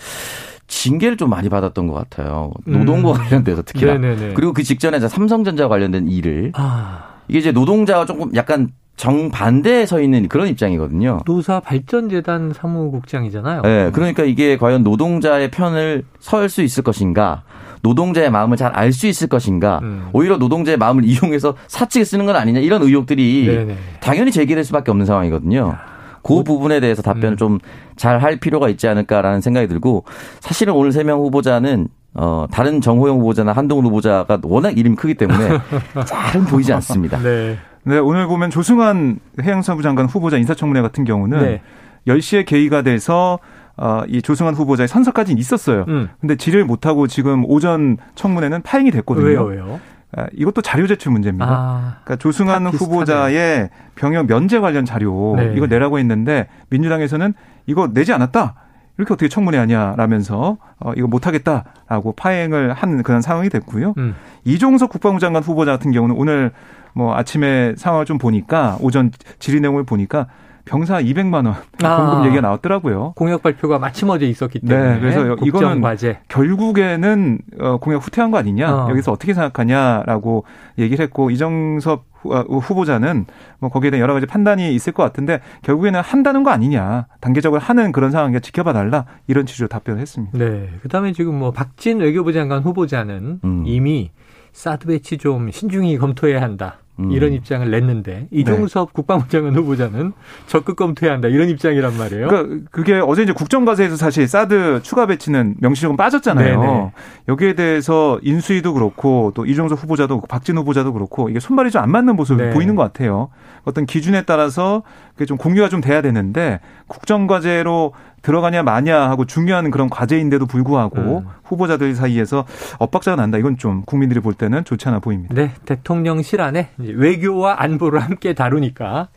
징계를 0.68 1.16
좀 1.16 1.30
많이 1.30 1.48
받았던 1.48 1.88
것 1.88 1.94
같아요. 1.94 2.52
노동과 2.64 3.10
음. 3.10 3.14
관련돼서 3.16 3.62
특히나. 3.62 3.94
네네네. 3.94 4.34
그리고 4.34 4.52
그 4.52 4.62
직전에 4.62 5.00
삼성전자 5.00 5.66
관련된 5.66 6.06
일을 6.06 6.52
아. 6.54 7.06
이게 7.26 7.40
이제 7.40 7.50
노동자와 7.50 8.06
조금 8.06 8.32
약간 8.36 8.68
정반대에 9.00 9.86
서 9.86 9.98
있는 9.98 10.28
그런 10.28 10.46
입장이거든요. 10.48 11.20
노사 11.24 11.58
발전재단 11.60 12.52
사무국장이잖아요. 12.54 13.62
네, 13.62 13.90
그러니까 13.92 14.24
이게 14.24 14.58
과연 14.58 14.82
노동자의 14.82 15.50
편을 15.50 16.04
설 16.18 16.50
수 16.50 16.60
있을 16.60 16.82
것인가, 16.82 17.42
노동자의 17.80 18.30
마음을 18.30 18.58
잘 18.58 18.72
알 18.76 18.92
수 18.92 19.06
있을 19.06 19.28
것인가, 19.28 19.80
음. 19.82 20.08
오히려 20.12 20.36
노동자의 20.36 20.76
마음을 20.76 21.04
이용해서 21.08 21.54
사측에 21.66 22.04
쓰는 22.04 22.26
건 22.26 22.36
아니냐 22.36 22.60
이런 22.60 22.82
의혹들이 22.82 23.46
네네. 23.46 23.76
당연히 24.00 24.30
제기될 24.30 24.64
수밖에 24.64 24.90
없는 24.90 25.06
상황이거든요. 25.06 25.76
그 26.22 26.32
뭐, 26.34 26.42
부분에 26.42 26.80
대해서 26.80 27.00
답변을 27.00 27.38
음. 27.40 27.58
좀잘 27.96 28.18
할 28.22 28.36
필요가 28.36 28.68
있지 28.68 28.86
않을까라는 28.86 29.40
생각이 29.40 29.66
들고 29.66 30.04
사실은 30.40 30.74
오늘 30.74 30.92
세 30.92 31.04
명 31.04 31.20
후보자는 31.20 31.88
어, 32.12 32.46
다른 32.50 32.82
정호영 32.82 33.20
후보자나 33.20 33.52
한동훈 33.52 33.86
후보자가 33.86 34.40
워낙 34.42 34.76
이름이 34.76 34.96
크기 34.96 35.14
때문에 35.14 35.58
잘은 36.04 36.44
보이지 36.44 36.72
않습니다. 36.74 37.18
네. 37.22 37.56
네, 37.84 37.98
오늘 37.98 38.26
보면 38.26 38.50
조승환 38.50 39.20
해양사부 39.42 39.82
장관 39.82 40.06
후보자 40.06 40.36
인사청문회 40.36 40.82
같은 40.82 41.04
경우는 41.04 41.40
네. 41.40 41.62
10시에 42.06 42.46
개의가 42.46 42.82
돼서 42.82 43.38
어, 43.76 44.02
이 44.06 44.20
조승환 44.20 44.54
후보자의 44.54 44.88
선서까지는 44.88 45.38
있었어요. 45.38 45.86
음. 45.88 46.08
근데 46.20 46.36
질을 46.36 46.64
못하고 46.64 47.06
지금 47.06 47.44
오전 47.46 47.96
청문회는 48.14 48.62
파행이 48.62 48.90
됐거든요. 48.90 49.24
왜요, 49.24 49.44
왜요? 49.44 49.80
아, 50.16 50.26
이것도 50.34 50.60
자료 50.60 50.86
제출 50.86 51.12
문제입니다. 51.12 51.46
아, 51.48 51.96
그러니까 52.04 52.16
조승환 52.16 52.66
후보자의 52.66 53.70
병역 53.94 54.26
면제 54.26 54.58
관련 54.58 54.84
자료 54.84 55.34
네. 55.36 55.54
이걸 55.56 55.68
내라고 55.68 55.98
했는데 55.98 56.48
민주당에서는 56.68 57.32
이거 57.66 57.88
내지 57.92 58.12
않았다. 58.12 58.54
이렇게 58.98 59.14
어떻게 59.14 59.28
청문회 59.28 59.58
하냐라면서 59.58 60.58
어, 60.78 60.92
이거 60.96 61.06
못하겠다라고 61.06 62.12
파행을 62.12 62.72
한 62.72 63.02
그런 63.02 63.22
상황이 63.22 63.48
됐고요. 63.48 63.94
음. 63.98 64.14
이종석 64.44 64.90
국방부 64.90 65.20
장관 65.20 65.42
후보자 65.42 65.72
같은 65.72 65.90
경우는 65.90 66.16
오늘 66.16 66.52
뭐 66.92 67.14
아침에 67.14 67.74
상황을 67.76 68.04
좀 68.04 68.18
보니까 68.18 68.76
오전 68.80 69.10
질의 69.38 69.60
내용을 69.60 69.84
보니까 69.84 70.26
병사 70.70 71.02
200만 71.02 71.46
원 71.46 71.56
아, 71.82 71.96
공급 71.96 72.26
얘기가 72.26 72.42
나왔더라고요. 72.42 73.14
공약 73.16 73.42
발표가 73.42 73.80
마침 73.80 74.08
어제 74.08 74.26
있었기 74.26 74.60
네, 74.62 74.68
때문에. 74.68 74.94
네, 74.94 75.00
그래서 75.00 75.36
이거는 75.44 75.80
과제. 75.80 76.20
결국에는 76.28 77.38
어, 77.58 77.78
공약 77.78 78.06
후퇴한 78.06 78.30
거 78.30 78.38
아니냐. 78.38 78.72
어. 78.72 78.90
여기서 78.90 79.10
어떻게 79.10 79.34
생각하냐라고 79.34 80.44
얘기를 80.78 81.02
했고 81.02 81.32
이정섭 81.32 82.04
어, 82.22 82.40
후보자는 82.42 83.26
뭐 83.58 83.68
거기에 83.68 83.90
대한 83.90 84.00
여러 84.00 84.14
가지 84.14 84.26
판단이 84.26 84.72
있을 84.72 84.92
것 84.92 85.02
같은데 85.02 85.40
결국에는 85.62 86.00
한다는 86.00 86.44
거 86.44 86.50
아니냐. 86.50 87.08
단계적으로 87.20 87.60
하는 87.60 87.90
그런 87.90 88.12
상황이니까 88.12 88.38
지켜봐 88.38 88.72
달라. 88.72 89.06
이런 89.26 89.46
취지로 89.46 89.66
답변을 89.66 90.00
했습니다. 90.00 90.38
네. 90.38 90.68
그다음에 90.82 91.12
지금 91.12 91.36
뭐 91.36 91.50
박진 91.50 91.98
외교부 91.98 92.32
장관 92.32 92.62
후보자는 92.62 93.40
음. 93.42 93.64
이미 93.66 94.12
사드 94.52 94.86
배치 94.86 95.18
좀 95.18 95.50
신중히 95.50 95.98
검토해야 95.98 96.40
한다. 96.40 96.78
음. 97.00 97.10
이런 97.12 97.32
입장을 97.32 97.68
냈는데 97.68 98.28
이종섭 98.30 98.88
네. 98.88 98.92
국방부 98.94 99.28
장관 99.28 99.56
후보자는 99.56 100.12
적극 100.46 100.76
검토해야 100.76 101.14
한다 101.14 101.28
이런 101.28 101.48
입장이란 101.48 101.96
말이에요. 101.98 102.28
그러니까 102.28 102.66
그게 102.70 103.00
어제 103.04 103.22
이제 103.24 103.32
국정과제에서 103.32 103.96
사실 103.96 104.28
사드 104.28 104.80
추가 104.84 105.06
배치는 105.06 105.56
명시적으로 105.58 105.96
빠졌잖아요. 105.96 106.60
네네. 106.60 106.92
여기에 107.28 107.54
대해서 107.54 108.20
인수위도 108.22 108.74
그렇고 108.74 109.32
또 109.34 109.44
이종섭 109.44 109.82
후보자도 109.82 110.20
박진 110.28 110.56
후보자도 110.56 110.92
그렇고 110.92 111.28
이게 111.28 111.40
손발이 111.40 111.70
좀 111.70 111.80
안 111.80 111.90
맞는 111.90 112.14
모습이 112.16 112.42
네. 112.42 112.50
보이는 112.50 112.76
것 112.76 112.82
같아요. 112.82 113.30
어떤 113.64 113.86
기준에 113.86 114.22
따라서 114.22 114.82
그게 115.20 115.26
좀 115.26 115.36
공유가 115.36 115.68
좀 115.68 115.82
돼야 115.82 116.00
되는데 116.00 116.60
국정과제로 116.86 117.92
들어가냐 118.22 118.62
마냐 118.62 119.10
하고 119.10 119.26
중요한 119.26 119.70
그런 119.70 119.90
과제인데도 119.90 120.46
불구하고 120.46 121.18
음. 121.18 121.26
후보자들 121.44 121.94
사이에서 121.94 122.46
엇박자가 122.78 123.16
난다. 123.16 123.36
이건 123.36 123.58
좀 123.58 123.82
국민들이 123.82 124.20
볼 124.20 124.32
때는 124.32 124.64
좋지 124.64 124.88
않아 124.88 125.00
보입니다. 125.00 125.34
네, 125.34 125.50
대통령실 125.66 126.40
안에 126.40 126.70
외교와 126.78 127.62
안보를 127.62 128.00
함께 128.00 128.32
다루니까 128.32 129.08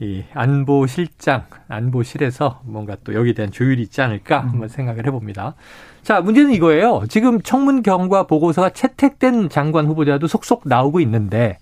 이 0.00 0.24
안보실장, 0.34 1.46
안보실에서 1.66 2.60
뭔가 2.64 2.98
또 3.02 3.14
여기에 3.14 3.32
대한 3.32 3.50
조율이 3.50 3.80
있지 3.80 4.02
않을까 4.02 4.42
음. 4.42 4.48
한번 4.50 4.68
생각을 4.68 5.06
해봅니다. 5.06 5.54
자, 6.02 6.20
문제는 6.20 6.52
이거예요. 6.52 7.04
지금 7.08 7.40
청문 7.40 7.82
경과 7.82 8.26
보고서가 8.26 8.68
채택된 8.68 9.48
장관 9.48 9.86
후보자도 9.86 10.26
속속 10.26 10.68
나오고 10.68 11.00
있는데 11.00 11.56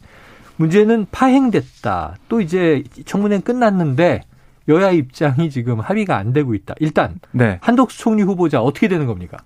문제는 0.57 1.07
파행됐다. 1.11 2.17
또 2.29 2.41
이제 2.41 2.83
청문회 3.05 3.41
끝났는데 3.41 4.23
여야 4.69 4.91
입장이 4.91 5.51
지금 5.51 5.81
합의가 5.81 6.17
안 6.17 6.33
되고 6.33 6.55
있다. 6.55 6.75
일단 6.81 7.21
네. 7.33 7.59
한덕수 7.61 7.99
총리 7.99 8.23
후보자 8.23 8.61
어떻게 8.61 8.89
되는 8.89 9.07
겁니까? 9.07 9.37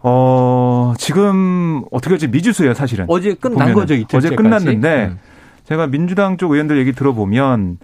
어, 0.00 0.94
지금 0.96 1.82
어떻게 1.90 2.10
할지 2.12 2.28
미지수예요, 2.28 2.74
사실은. 2.74 3.04
어제 3.08 3.34
끝난 3.34 3.72
거죠, 3.74 3.94
이틀째까지. 3.94 4.26
어제 4.26 4.36
끝났는데 4.36 5.06
음. 5.06 5.18
제가 5.64 5.86
민주당 5.88 6.36
쪽 6.36 6.52
의원들 6.52 6.78
얘기 6.78 6.92
들어보면 6.92 7.78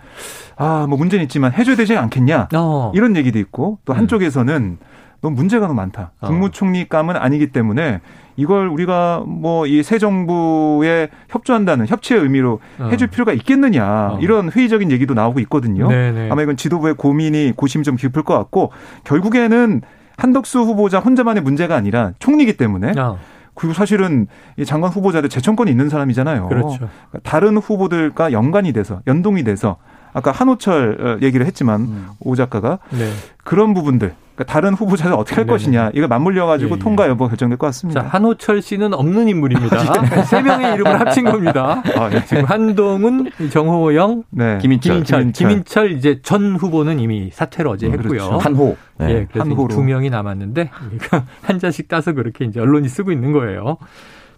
아, 0.57 0.87
뭐 0.89 0.97
문제는 0.97 1.25
있지만 1.25 1.53
해줘야 1.53 1.77
되지 1.77 1.97
않겠냐. 1.97 2.49
어. 2.55 2.93
이런 2.95 3.17
얘기도 3.17 3.39
있고 3.39 3.79
또 3.85 3.93
음. 3.93 3.99
한쪽에서는 3.99 4.79
너무 5.25 5.37
문제가 5.37 5.67
너무 5.67 5.75
많다. 5.77 6.13
어. 6.21 6.27
국무총리감은 6.27 7.17
아니기 7.17 7.47
때문에 7.49 8.01
이걸 8.37 8.69
우리가 8.69 9.23
뭐 9.27 9.67
이 9.67 9.83
새 9.83 9.99
정부에 9.99 11.09
협조한다는 11.31 11.87
협치의 11.89 12.21
의미로 12.21 12.61
어. 12.79 12.89
해줄 12.93 13.07
필요가 13.09 13.33
있겠느냐 13.33 13.85
어. 14.13 14.19
이런 14.21 14.51
회의적인 14.53 14.91
얘기도 14.91 15.15
나오고 15.15 15.41
있거든요. 15.41 15.89
네네. 15.89 16.29
아마 16.31 16.43
이건 16.43 16.57
지도부의 16.59 16.95
고민이 16.95 17.55
고심이 17.57 17.85
좀 17.85 17.97
깊을 17.97 18.23
것 18.23 18.35
같고 18.37 18.71
결국에는 19.05 19.81
한덕수 20.19 20.61
후보자 20.61 20.99
혼자만의 21.01 21.43
문제가 21.43 21.75
아니라 21.75 22.13
총리기 22.19 22.57
때문에 22.59 22.93
어. 23.01 23.19
그리고 23.55 23.73
사실은 23.73 24.27
이 24.59 24.65
장관 24.65 24.91
후보자들 24.91 25.29
재청권이 25.31 25.71
있는 25.71 25.89
사람이잖아요. 25.89 26.49
그렇죠. 26.49 26.77
그러니까 26.77 27.19
다른 27.23 27.57
후보들과 27.57 28.33
연관이 28.33 28.73
돼서 28.73 29.01
연동이 29.07 29.43
돼서 29.45 29.77
아까 30.13 30.33
한호철 30.33 30.99
어, 31.01 31.25
얘기를 31.25 31.47
했지만 31.47 31.81
음. 31.81 32.07
오 32.21 32.35
작가가 32.37 32.79
네. 32.91 33.11
그런 33.43 33.73
부분들 33.75 34.15
그러니까 34.35 34.53
다른 34.53 34.75
후보자를 34.75 35.15
어떻게 35.15 35.37
할 35.37 35.47
네네. 35.47 35.55
것이냐 35.55 35.91
이거 35.95 36.09
맞물려 36.09 36.47
가지고 36.47 36.71
예, 36.71 36.75
예. 36.75 36.79
통과 36.79 37.09
여부 37.09 37.29
결정될 37.29 37.57
것 37.57 37.67
같습니다. 37.69 38.03
자, 38.03 38.09
한호철 38.09 38.63
씨는 38.63 38.93
없는 38.93 39.29
인물입니다. 39.29 39.77
아, 39.81 40.23
세 40.25 40.43
명의 40.43 40.75
이름을 40.75 41.01
합친 41.01 41.25
겁니다. 41.25 41.83
아, 41.97 42.09
네. 42.09 42.25
지금 42.25 42.45
한동훈, 42.45 43.31
정호영, 43.51 44.25
네. 44.31 44.59
김인철, 44.59 44.93
김인철, 44.95 45.19
김인철, 45.21 45.49
김인철, 45.49 45.93
이제 45.93 46.21
전 46.23 46.57
후보는 46.57 46.99
이미 46.99 47.31
사퇴를 47.33 47.71
어제 47.71 47.87
음, 47.87 47.93
했고요. 47.93 48.09
그렇죠. 48.09 48.39
한호. 48.39 48.77
네. 48.99 49.11
예, 49.11 49.27
그래서 49.31 49.49
한호로. 49.51 49.69
두 49.69 49.83
명이 49.83 50.11
남았는데 50.11 50.71
한 51.43 51.59
잔씩 51.61 51.87
따서 51.89 52.13
그렇게 52.13 52.45
이제 52.45 52.59
언론이 52.59 52.89
쓰고 52.89 53.13
있는 53.13 53.33
거예요. 53.33 53.77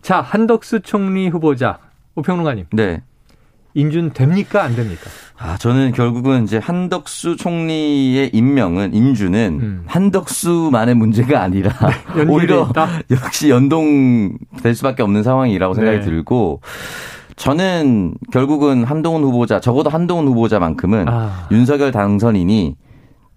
자, 0.02 0.20
한덕수 0.20 0.80
총리 0.80 1.28
후보자 1.28 1.78
오평론가님. 2.16 2.66
네. 2.72 3.02
인준 3.76 4.12
됩니까 4.14 4.64
안 4.64 4.74
됩니까? 4.74 5.02
아 5.38 5.58
저는 5.58 5.92
결국은 5.92 6.44
이제 6.44 6.56
한덕수 6.56 7.36
총리의 7.36 8.30
임명은 8.32 8.94
인준은 8.94 9.58
음. 9.62 9.84
한덕수만의 9.86 10.94
문제가 10.94 11.42
아니라 11.42 11.72
네, 12.16 12.24
오히려 12.26 12.72
역시 13.12 13.50
연동될 13.50 14.74
수밖에 14.74 15.02
없는 15.02 15.22
상황이라고 15.22 15.74
생각이 15.74 15.98
네. 15.98 16.04
들고 16.04 16.62
저는 17.36 18.14
결국은 18.32 18.84
한동훈 18.84 19.22
후보자 19.22 19.60
적어도 19.60 19.90
한동훈 19.90 20.26
후보자만큼은 20.28 21.06
아. 21.06 21.46
윤석열 21.52 21.92
당선인이 21.92 22.76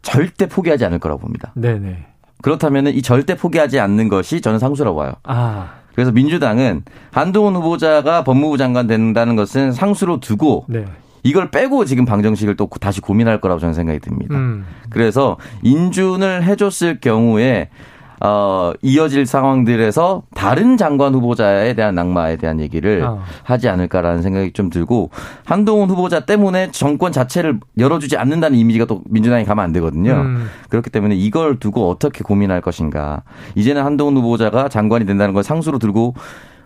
절대 0.02 0.48
포기하지 0.48 0.86
않을 0.86 1.00
거라고 1.00 1.20
봅니다. 1.20 1.52
네네. 1.56 2.06
그렇다면 2.42 2.88
이 2.88 3.02
절대 3.02 3.36
포기하지 3.36 3.78
않는 3.78 4.08
것이 4.08 4.40
저는 4.40 4.58
상수라고 4.58 5.00
봐요. 5.00 5.13
아. 5.24 5.79
그래서 5.93 6.12
민주당은 6.12 6.84
한동훈 7.12 7.56
후보자가 7.56 8.23
법무부 8.23 8.58
장관 8.58 8.88
된다는 8.88 9.36
것은 9.36 9.71
상수로 9.71 10.19
두고 10.19 10.65
네. 10.67 10.86
이걸 11.23 11.52
빼고 11.52 11.86
지금 11.86 12.06
방정식을 12.06 12.56
또 12.56 12.69
다시 12.80 13.02
고민할 13.02 13.41
거라고 13.41 13.60
저는 13.60 13.73
생각이 13.73 13.99
듭니다. 13.99 14.36
음. 14.36 14.65
그래서 14.89 15.38
인준을 15.63 16.43
해줬을 16.43 16.99
경우에 17.02 17.69
어, 18.22 18.74
이어질 18.82 19.26
상황들에서 19.26 20.24
다른 20.36 20.78
장관 20.78 21.14
후보자에 21.14 21.74
대한 21.74 21.96
낙마에 21.96 22.36
대한 22.38 22.60
얘기를 22.60 23.04
어. 23.04 23.22
하지 23.44 23.70
않을까라는 23.70 24.22
생각이 24.22 24.52
좀 24.54 24.70
들고 24.70 25.10
한동훈 25.46 25.90
후보자 25.90 26.22
때문에 26.22 26.72
정권 26.72 27.12
자체를 27.12 27.60
열어주지 27.78 28.18
않는다는 28.18 28.58
이미지가 28.58 28.86
또 28.86 29.02
민주당이 29.06 29.46
가면 29.46 29.64
안 29.64 29.72
되거든요. 29.74 30.14
음. 30.14 30.50
그렇기 30.70 30.90
때문에 30.90 31.16
이걸 31.16 31.60
두고 31.60 31.90
어떻게 31.90 32.24
고민할 32.24 32.62
것인가. 32.62 33.24
이제는 33.56 33.84
한동훈 33.84 34.18
후보자가 34.18 34.70
장관이 34.70 35.06
된다는 35.06 35.34
걸 35.34 35.44
상수로 35.44 35.80
들고 35.80 36.16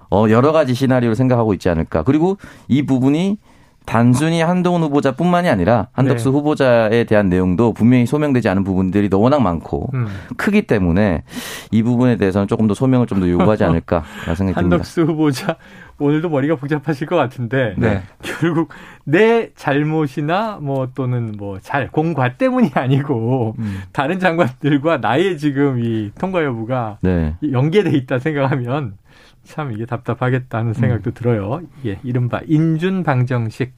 어, 0.09 0.25
여러 0.29 0.51
가지 0.51 0.73
시나리오를 0.73 1.15
생각하고 1.15 1.53
있지 1.53 1.69
않을까. 1.69 2.03
그리고 2.03 2.37
이 2.67 2.85
부분이 2.85 3.37
단순히 3.85 4.41
한동훈 4.41 4.81
후보자뿐만이 4.83 5.49
아니라 5.49 5.87
한덕수 5.93 6.29
네. 6.29 6.37
후보자에 6.37 7.03
대한 7.03 7.29
내용도 7.29 7.73
분명히 7.73 8.05
소명되지 8.05 8.49
않은 8.49 8.63
부분들이 8.63 9.09
워낙 9.11 9.41
많고 9.41 9.89
음. 9.93 10.07
크기 10.37 10.61
때문에 10.63 11.23
이 11.71 11.83
부분에 11.83 12.15
대해서는 12.17 12.47
조금 12.47 12.67
더 12.67 12.73
소명을 12.73 13.07
좀 13.07 13.19
더 13.19 13.29
요구하지 13.29 13.63
않을까 13.65 14.03
생각이 14.25 14.37
듭니다. 14.37 14.57
한덕수 14.57 15.01
후보자 15.03 15.55
오늘도 15.99 16.29
머리가 16.29 16.55
복잡하실 16.55 17.05
것 17.07 17.15
같은데 17.15 17.75
네. 17.77 18.01
결국 18.23 18.69
내 19.05 19.51
잘못이나 19.55 20.57
뭐 20.61 20.89
또는 20.95 21.35
뭐 21.37 21.59
잘 21.61 21.87
공과 21.89 22.35
때문이 22.35 22.71
아니고 22.73 23.55
음. 23.59 23.81
다른 23.91 24.19
장관들과 24.19 24.97
나의 24.97 25.37
지금 25.37 25.79
이 25.83 26.11
통과 26.17 26.43
여부가 26.43 26.97
네. 27.01 27.35
연계돼 27.51 27.91
있다 27.91 28.19
생각하면 28.19 28.95
참 29.43 29.71
이게 29.71 29.85
답답하겠다는 29.85 30.73
생각도 30.73 31.11
음. 31.11 31.13
들어요. 31.13 31.61
예, 31.85 31.99
이른바 32.03 32.41
인준 32.47 33.03
방정식. 33.03 33.73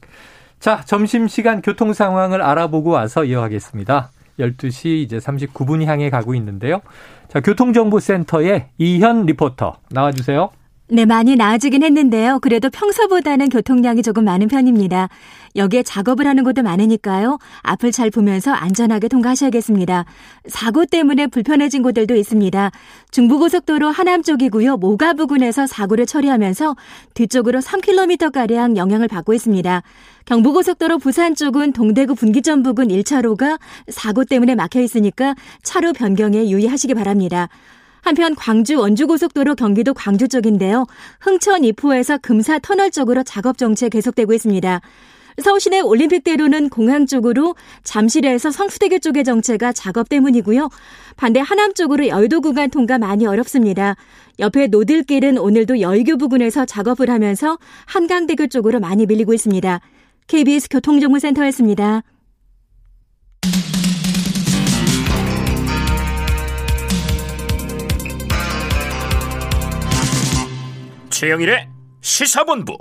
자, 0.58 0.80
점심시간 0.84 1.60
교통 1.62 1.92
상황을 1.92 2.42
알아보고 2.42 2.90
와서 2.90 3.24
이어가겠습니다. 3.24 4.10
12시 4.38 5.02
이제 5.02 5.18
39분 5.18 5.84
향해 5.84 6.10
가고 6.10 6.34
있는데요. 6.34 6.80
자, 7.28 7.40
교통정보센터에 7.40 8.68
이현 8.78 9.26
리포터 9.26 9.78
나와주세요. 9.90 10.50
네, 10.88 11.04
많이 11.04 11.34
나아지긴 11.34 11.82
했는데요. 11.82 12.38
그래도 12.38 12.70
평소보다는 12.70 13.48
교통량이 13.48 14.02
조금 14.02 14.22
많은 14.24 14.46
편입니다. 14.46 15.08
여기에 15.56 15.82
작업을 15.82 16.28
하는 16.28 16.44
곳도 16.44 16.62
많으니까요. 16.62 17.38
앞을 17.62 17.90
잘 17.90 18.08
보면서 18.08 18.52
안전하게 18.52 19.08
통과하셔야겠습니다. 19.08 20.04
사고 20.46 20.86
때문에 20.86 21.26
불편해진 21.26 21.82
곳들도 21.82 22.14
있습니다. 22.14 22.70
중부고속도로 23.10 23.90
하남 23.90 24.22
쪽이고요. 24.22 24.76
모가 24.76 25.14
부근에서 25.14 25.66
사고를 25.66 26.06
처리하면서 26.06 26.76
뒤쪽으로 27.14 27.58
3km가량 27.58 28.76
영향을 28.76 29.08
받고 29.08 29.34
있습니다. 29.34 29.82
경부고속도로 30.26 30.98
부산 30.98 31.34
쪽은 31.34 31.72
동대구 31.72 32.14
분기점 32.14 32.62
부근 32.62 32.88
1차로가 32.88 33.58
사고 33.88 34.24
때문에 34.24 34.54
막혀 34.54 34.80
있으니까 34.80 35.34
차로 35.64 35.94
변경에 35.94 36.48
유의하시기 36.48 36.94
바랍니다. 36.94 37.48
한편 38.06 38.36
광주 38.36 38.78
원주고속도로 38.78 39.56
경기도 39.56 39.92
광주 39.92 40.28
쪽인데요. 40.28 40.86
흥천 41.18 41.64
이포에서 41.64 42.18
금사 42.18 42.60
터널 42.60 42.92
쪽으로 42.92 43.24
작업 43.24 43.58
정체 43.58 43.88
계속되고 43.88 44.32
있습니다. 44.32 44.80
서울시내 45.42 45.80
올림픽대로는 45.80 46.68
공항 46.68 47.06
쪽으로 47.06 47.56
잠실에서 47.82 48.52
성수대교 48.52 49.00
쪽의 49.00 49.24
정체가 49.24 49.72
작업 49.72 50.08
때문이고요. 50.08 50.68
반대 51.16 51.40
하남 51.40 51.74
쪽으로 51.74 52.06
여의도 52.06 52.42
구간 52.42 52.70
통과 52.70 52.96
많이 52.96 53.26
어렵습니다. 53.26 53.96
옆에 54.38 54.68
노들길은 54.68 55.36
오늘도 55.36 55.80
여의교 55.80 56.16
부근에서 56.16 56.64
작업을 56.64 57.10
하면서 57.10 57.58
한강대교 57.86 58.46
쪽으로 58.46 58.78
많이 58.78 59.06
밀리고 59.06 59.34
있습니다. 59.34 59.80
KBS 60.28 60.68
교통정보센터였습니다. 60.70 62.04
최영일의 71.20 71.66
시사본부. 72.02 72.76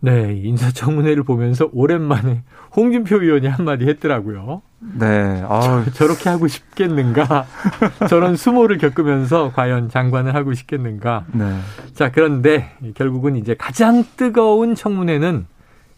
네, 0.00 0.40
인사청문회를 0.42 1.22
보면서 1.22 1.68
오랜만에 1.74 2.44
홍준표 2.74 3.20
의원이 3.22 3.46
한마디 3.46 3.84
했더라고요. 3.88 4.62
네, 4.98 5.42
아 5.46 5.84
저 5.92 6.06
렇게 6.06 6.30
하고 6.30 6.48
싶겠는가? 6.48 7.44
저런 8.08 8.36
수모를 8.36 8.78
겪으면서 8.78 9.52
과연 9.54 9.90
장관을 9.90 10.34
하고 10.34 10.54
싶겠는가? 10.54 11.26
네. 11.34 11.58
자, 11.92 12.10
그런데 12.10 12.70
결국은 12.94 13.36
이제 13.36 13.54
가장 13.54 14.02
뜨거운 14.16 14.74
청문회는 14.74 15.44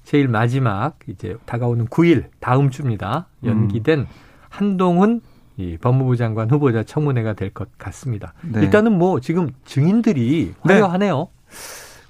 제일 0.02 0.26
마지막 0.26 0.96
이제 1.06 1.36
다가오는 1.46 1.86
9일 1.86 2.24
다음 2.40 2.70
주입니다. 2.70 3.28
연기된 3.44 4.00
음. 4.00 4.06
한동훈 4.48 5.20
이 5.56 5.76
법무부 5.78 6.16
장관 6.16 6.50
후보자 6.50 6.82
청문회가 6.82 7.34
될 7.34 7.50
것 7.50 7.68
같습니다. 7.78 8.34
네. 8.42 8.62
일단은 8.62 8.98
뭐 8.98 9.20
지금 9.20 9.50
증인들이 9.64 10.52
네. 10.66 10.72
화려하네요. 10.74 11.28
네. 11.30 11.33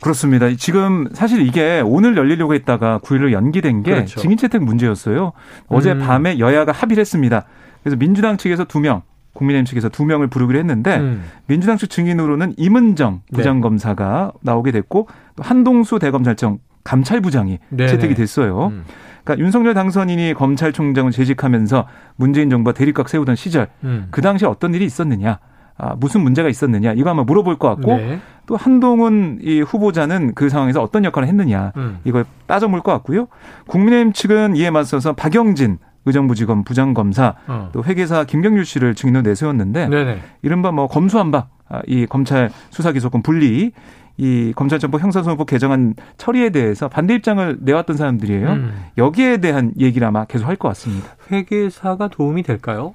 그렇습니다. 0.01 0.55
지금 0.57 1.09
사실 1.15 1.41
이게 1.47 1.83
오늘 1.85 2.17
열리려고 2.17 2.55
했다가 2.55 3.01
9일로 3.03 3.33
연기된 3.33 3.83
게 3.83 3.93
그렇죠. 3.93 4.21
증인 4.21 4.37
채택 4.37 4.63
문제였어요. 4.63 5.33
어제 5.69 5.93
음. 5.93 6.01
밤에 6.01 6.39
여야가 6.39 6.73
합의를 6.73 7.01
했습니다. 7.01 7.47
그래서 7.83 7.97
민주당 7.97 8.37
측에서 8.37 8.65
2명, 8.65 9.03
국민의힘 9.33 9.65
측에서 9.65 9.89
2명을 9.89 10.31
부르기로 10.31 10.59
했는데 10.59 10.99
음. 10.99 11.25
민주당 11.47 11.77
측 11.77 11.89
증인으로는 11.89 12.55
임은정 12.57 13.23
네. 13.31 13.37
부장검사가 13.37 14.33
네. 14.35 14.39
나오게 14.43 14.73
됐고 14.73 15.09
한동수 15.39 15.99
대검찰청 15.99 16.59
감찰부장이 16.85 17.59
네네. 17.71 17.91
채택이 17.91 18.15
됐어요. 18.15 18.67
음. 18.69 18.85
그러니까 19.25 19.43
윤석열 19.43 19.73
당선인이 19.73 20.35
검찰총장을 20.35 21.11
재직하면서 21.11 21.89
문재인 22.17 22.51
정부와 22.51 22.75
대립각 22.75 23.09
세우던 23.09 23.37
시절 23.37 23.69
음. 23.85 24.09
그 24.11 24.21
당시에 24.21 24.47
어떤 24.47 24.75
일이 24.75 24.85
있었느냐. 24.85 25.39
아, 25.77 25.95
무슨 25.99 26.21
문제가 26.23 26.49
있었느냐 26.49 26.93
이거 26.93 27.11
한번 27.11 27.27
물어볼 27.27 27.59
것 27.59 27.69
같고 27.69 27.97
네. 27.97 28.21
또 28.47 28.57
한동훈 28.57 29.39
이 29.43 29.61
후보자는 29.61 30.35
그 30.35 30.49
상황에서 30.49 30.83
어떤 30.83 31.05
역할을 31.05 31.27
했느냐 31.29 31.73
음. 31.77 31.99
이걸 32.05 32.25
따져볼 32.47 32.81
것 32.83 32.93
같고요. 32.93 33.27
국민의힘 33.67 34.13
측은 34.13 34.57
이에 34.57 34.71
맞서서 34.71 35.15
박영진 35.15 35.79
의정부지검 36.07 36.65
부장검사 36.65 37.35
어. 37.49 37.71
또 37.73 37.83
회계사 37.83 38.25
김경률 38.25 38.65
씨를 38.65 38.95
증인으로 38.95 39.23
내세웠는데 39.23 39.89
네네. 39.89 40.19
이른바 40.43 40.71
뭐 40.71 40.87
검수한박 40.87 41.49
아, 41.69 41.81
이 41.87 42.07
검찰 42.07 42.51
수사기소권 42.71 43.23
분리 43.23 43.73
이 44.17 44.53
검찰정보 44.55 44.99
형사소송법 45.01 45.49
개정안 45.49 45.95
처리에 46.19 46.51
대해서 46.51 46.89
반대 46.89 47.15
입장을 47.15 47.59
내왔던 47.63 47.97
사람들이에요. 47.97 48.49
음. 48.49 48.73
여기에 48.97 49.39
대한 49.39 49.73
얘기를 49.81 50.07
아마 50.07 50.25
계속 50.25 50.47
할 50.47 50.55
것 50.57 50.69
같습니다. 50.69 51.09
회계사가 51.33 52.09
도움이 52.09 52.45
될까요? 52.45 52.95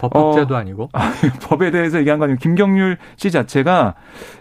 법학자도 0.00 0.54
어, 0.54 0.58
아니고 0.58 0.88
아, 0.94 1.12
법에 1.42 1.70
대해서 1.70 1.98
얘기한 1.98 2.18
거 2.18 2.24
아니고 2.24 2.38
김경률 2.38 2.98
씨 3.16 3.30
자체가 3.30 3.94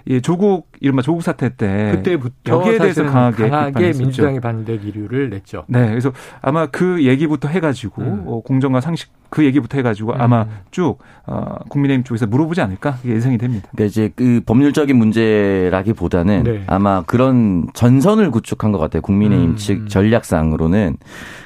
이 0.05 0.21
조국 0.21 0.71
이른바 0.79 1.01
조국 1.01 1.21
사태 1.21 1.55
때 1.55 1.91
그때부터 1.95 2.53
여기에 2.53 2.77
대해서 2.77 3.03
강하게, 3.05 3.49
강하게 3.49 3.93
민주당이 3.97 4.39
반대 4.39 4.77
기류를 4.77 5.29
냈죠. 5.29 5.65
네, 5.67 5.89
그래서 5.89 6.11
아마 6.41 6.67
그 6.67 7.03
얘기부터 7.03 7.47
해가지고 7.47 8.01
음. 8.01 8.23
어, 8.27 8.41
공정과 8.41 8.81
상식 8.81 9.11
그 9.29 9.45
얘기부터 9.45 9.77
해가지고 9.77 10.13
음. 10.13 10.21
아마 10.21 10.45
쭉 10.71 10.99
어, 11.25 11.57
국민의힘 11.69 12.03
쪽에서 12.03 12.27
물어보지 12.27 12.61
않을까 12.61 12.97
예상이 13.05 13.37
됩니다. 13.37 13.69
네, 13.73 13.85
이제 13.85 14.11
그 14.15 14.41
법률적인 14.45 14.95
문제라기보다는 14.95 16.43
네. 16.43 16.63
아마 16.67 17.01
그런 17.03 17.67
전선을 17.73 18.31
구축한 18.31 18.71
것 18.71 18.77
같아요. 18.77 19.01
국민의힘 19.01 19.51
음. 19.51 19.55
측 19.55 19.89
전략상으로는 19.89 20.97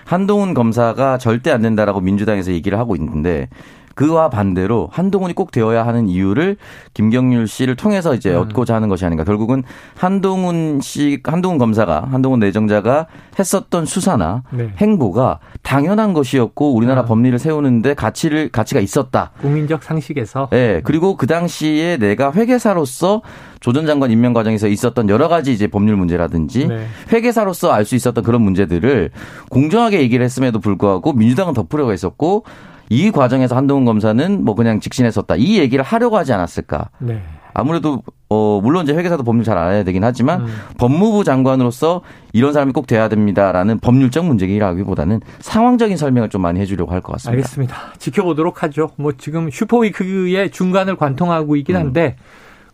한동훈 0.06 0.54
검사가 0.54 1.18
절대 1.18 1.52
안 1.52 1.62
된다라고 1.62 2.02
민주당에서 2.02 2.52
얘기를 2.52 2.78
하고 2.78 2.96
있는데 2.96 3.50
그와 3.96 4.30
반대로 4.30 4.90
한동훈이 4.92 5.34
꼭 5.34 5.52
되어야 5.52 5.86
하는 5.86 6.08
이유를 6.08 6.58
김경률 6.94 7.48
씨를 7.48 7.76
통해서 7.76 8.16
이제 8.16 8.34
음. 8.34 8.42
얻고자 8.42 8.76
하는 8.76 8.90
것이 8.90 9.06
아닌가. 9.06 9.24
결국은 9.24 9.64
한동훈 9.96 10.80
씨, 10.82 11.20
한동훈 11.24 11.58
검사가, 11.58 12.08
한동훈 12.12 12.40
내정자가 12.40 13.08
했었던 13.38 13.86
수사나 13.86 14.44
네. 14.52 14.72
행보가 14.78 15.40
당연한 15.62 16.14
것이었고 16.14 16.74
우리나라 16.74 17.02
아. 17.02 17.06
법리를 17.06 17.38
세우는데 17.38 17.94
가치를, 17.94 18.50
가치가 18.50 18.80
있었다. 18.80 19.32
국민적 19.42 19.84
상식에서. 19.84 20.48
네. 20.52 20.82
그리고 20.84 21.16
그 21.18 21.28
당시에 21.28 21.98
내가 21.98 22.32
회계사로서 22.34 23.22
조전 23.60 23.86
장관 23.86 24.10
임명 24.10 24.34
과정에서 24.34 24.68
있었던 24.68 25.08
여러 25.10 25.28
가지 25.28 25.54
이제 25.54 25.68
법률 25.68 25.96
문제라든지 25.96 26.68
네. 26.68 26.88
회계사로서 27.14 27.72
알 27.72 27.86
수 27.86 27.96
있었던 27.96 28.24
그런 28.24 28.42
문제들을 28.42 29.10
공정하게 29.50 30.00
얘기를 30.02 30.24
했음에도 30.24 30.60
불구하고 30.60 31.14
민주당은 31.14 31.54
덮으려고 31.54 31.92
했었고 31.92 32.46
이 32.92 33.10
과정에서 33.10 33.56
한동훈 33.56 33.86
검사는 33.86 34.44
뭐 34.44 34.54
그냥 34.54 34.82
직신했었다. 34.82 35.38
이 35.38 35.58
얘기를 35.60 35.82
하려고 35.82 36.18
하지 36.18 36.34
않았을까. 36.34 36.90
네. 37.00 37.22
아무래도 37.54 38.04
어 38.28 38.60
물론 38.62 38.84
이제 38.84 38.94
회계사도 38.94 39.24
법률 39.24 39.46
잘 39.46 39.58
알아야 39.58 39.86
되긴 39.86 40.04
하지만 40.04 40.42
음. 40.42 40.48
법무부 40.78 41.24
장관으로서 41.24 42.02
이런 42.34 42.52
사람이 42.52 42.74
꼭 42.74 42.88
돼야 42.88 43.08
됩니다라는 43.08 43.80
법률적 43.80 44.26
문제이라기보다는 44.26 45.22
상황적인 45.40 45.96
설명을 45.96 46.28
좀 46.30 46.42
많이 46.42 46.60
해주려고 46.60 46.92
할 46.92 47.00
것 47.02 47.14
같습니다. 47.14 47.38
알겠습니다. 47.38 47.76
지켜보도록 47.98 48.62
하죠. 48.64 48.92
뭐 48.98 49.14
지금 49.18 49.50
슈퍼위크의 49.50 50.52
중간을 50.52 50.98
관통하고 50.98 51.56
있긴 51.56 51.78
음. 51.78 51.82
한데 51.82 52.18
음. 52.20 52.24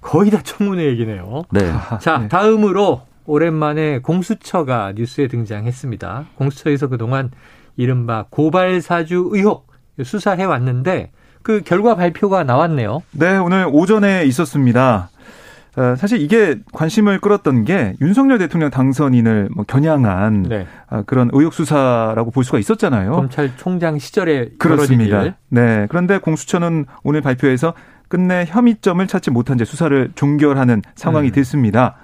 거의 0.02 0.32
다 0.32 0.42
청문회 0.44 0.84
얘기네요. 0.86 1.44
네. 1.52 1.60
자 2.02 2.18
네. 2.18 2.28
다음으로 2.28 3.02
오랜만에 3.28 4.00
공수처가 4.00 4.94
뉴스에 4.96 5.28
등장했습니다. 5.28 6.26
공수처에서 6.38 6.88
그동안 6.88 7.30
이른바 7.76 8.26
고발사주 8.32 9.30
의혹 9.34 9.67
수사해 10.04 10.44
왔는데 10.44 11.12
그 11.44 11.62
결과 11.64 11.96
발표가 11.96 12.44
나왔네요. 12.44 13.04
네, 13.12 13.38
오늘 13.38 13.68
오전에 13.72 14.26
있었습니다. 14.26 15.10
어, 15.78 15.96
사실 15.96 16.20
이게 16.22 16.58
관심을 16.74 17.20
끌었던 17.22 17.64
게 17.64 17.94
윤석열 18.02 18.40
대통령 18.40 18.72
당선인을 18.72 19.50
뭐 19.56 19.64
겨냥한 19.64 20.44
네. 20.50 20.68
아, 20.90 21.04
그런 21.04 21.30
의혹 21.34 21.54
수사라고 21.54 22.32
볼 22.32 22.44
수가 22.44 22.58
있었잖아요. 22.58 23.12
검찰총장 23.12 24.00
시절에 24.00 24.50
그렇습니다. 24.58 25.36
네. 25.50 25.86
그런데 25.90 26.18
공수처는 26.18 26.86
오늘 27.04 27.22
발표에서 27.22 27.76
끝내 28.08 28.46
혐의점을 28.48 29.06
찾지 29.06 29.32
못한 29.32 29.58
채 29.58 29.66
수사를 29.66 30.12
종결하는 30.16 30.82
상황이 30.96 31.28
음. 31.28 31.32
됐습니다. 31.32 31.98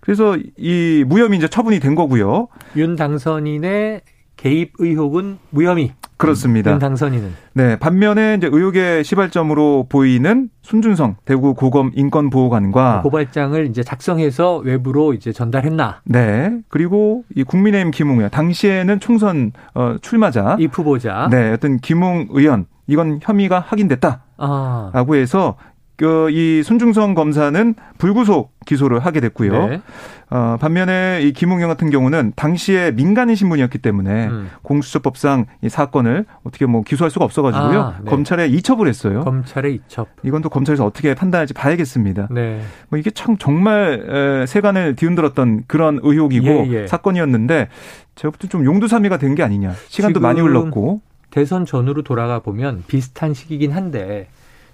그래서 0.00 0.38
이 0.56 1.04
무혐의 1.06 1.38
이제 1.38 1.48
처분이 1.48 1.80
된 1.80 1.94
거고요. 1.94 2.48
윤 2.76 2.96
당선인의 2.96 4.00
개입 4.38 4.72
의혹은 4.78 5.38
무혐의. 5.50 5.92
그렇습니다. 6.16 6.72
윤 6.72 6.78
당선인은. 6.78 7.32
네. 7.54 7.76
반면에 7.78 8.36
이제 8.38 8.48
의혹의 8.50 9.04
시발점으로 9.04 9.86
보이는 9.88 10.48
손준성 10.62 11.16
대구 11.24 11.54
고검 11.54 11.92
인권보호관과 11.94 13.02
고발장을 13.02 13.66
이제 13.66 13.82
작성해서 13.82 14.58
외부로 14.58 15.12
이제 15.12 15.32
전달했나. 15.32 16.00
네. 16.04 16.58
그리고 16.68 17.24
이 17.34 17.44
국민의힘 17.44 17.90
김웅 17.90 18.16
의원 18.16 18.30
당시에는 18.30 19.00
총선 19.00 19.52
어, 19.74 19.96
출마자 20.00 20.56
이 20.58 20.66
후보자. 20.66 21.28
네. 21.30 21.52
어떤 21.52 21.78
김웅 21.78 22.28
의원 22.30 22.66
이건 22.86 23.20
혐의가 23.22 23.60
확인됐다. 23.60 24.22
아. 24.38 24.90
라고 24.94 25.14
해서 25.14 25.56
그이 25.98 26.62
손중성 26.62 27.14
검사는 27.14 27.74
불구속 27.98 28.52
기소를 28.66 29.00
하게 29.00 29.20
됐고요. 29.20 29.66
네. 29.66 29.82
어, 30.30 30.56
반면에 30.60 31.20
이 31.22 31.32
김웅영 31.32 31.68
같은 31.68 31.90
경우는 31.90 32.34
당시에 32.36 32.92
민간인 32.92 33.34
신분이었기 33.34 33.78
때문에 33.78 34.28
음. 34.28 34.50
공수처법상 34.62 35.46
이 35.62 35.68
사건을 35.68 36.24
어떻게 36.44 36.66
뭐 36.66 36.82
기소할 36.82 37.10
수가 37.10 37.24
없어가지고요. 37.24 37.80
아, 37.80 37.96
네. 38.04 38.10
검찰에 38.10 38.46
이첩을 38.46 38.86
했어요. 38.86 39.22
검찰에 39.24 39.70
이첩. 39.70 40.06
이건 40.22 40.40
또 40.42 40.48
검찰에서 40.50 40.86
어떻게 40.86 41.14
판단할지 41.16 41.52
봐야겠습니다. 41.54 42.28
네. 42.30 42.60
뭐 42.90 42.98
이게 42.98 43.10
참 43.10 43.36
정말 43.36 44.44
세간을 44.46 44.94
뒤흔들었던 44.94 45.64
그런 45.66 45.98
의혹이고 46.02 46.46
예, 46.46 46.82
예. 46.82 46.86
사건이었는데 46.86 47.68
제가 48.14 48.30
볼 48.30 48.38
때 48.38 48.46
좀 48.48 48.64
용두사미가 48.64 49.18
된 49.18 49.34
게 49.34 49.42
아니냐. 49.42 49.72
시간도 49.88 50.20
많이 50.20 50.40
흘렀고. 50.40 51.00
대선 51.30 51.66
전으로 51.66 52.02
돌아가 52.02 52.38
보면 52.38 52.84
비슷한 52.86 53.34
시기긴 53.34 53.72
한데 53.72 54.28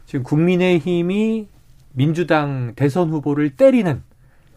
지금 0.06 0.22
국민의힘이 0.22 1.48
민주당 1.92 2.72
대선 2.74 3.10
후보를 3.10 3.50
때리는 3.50 4.02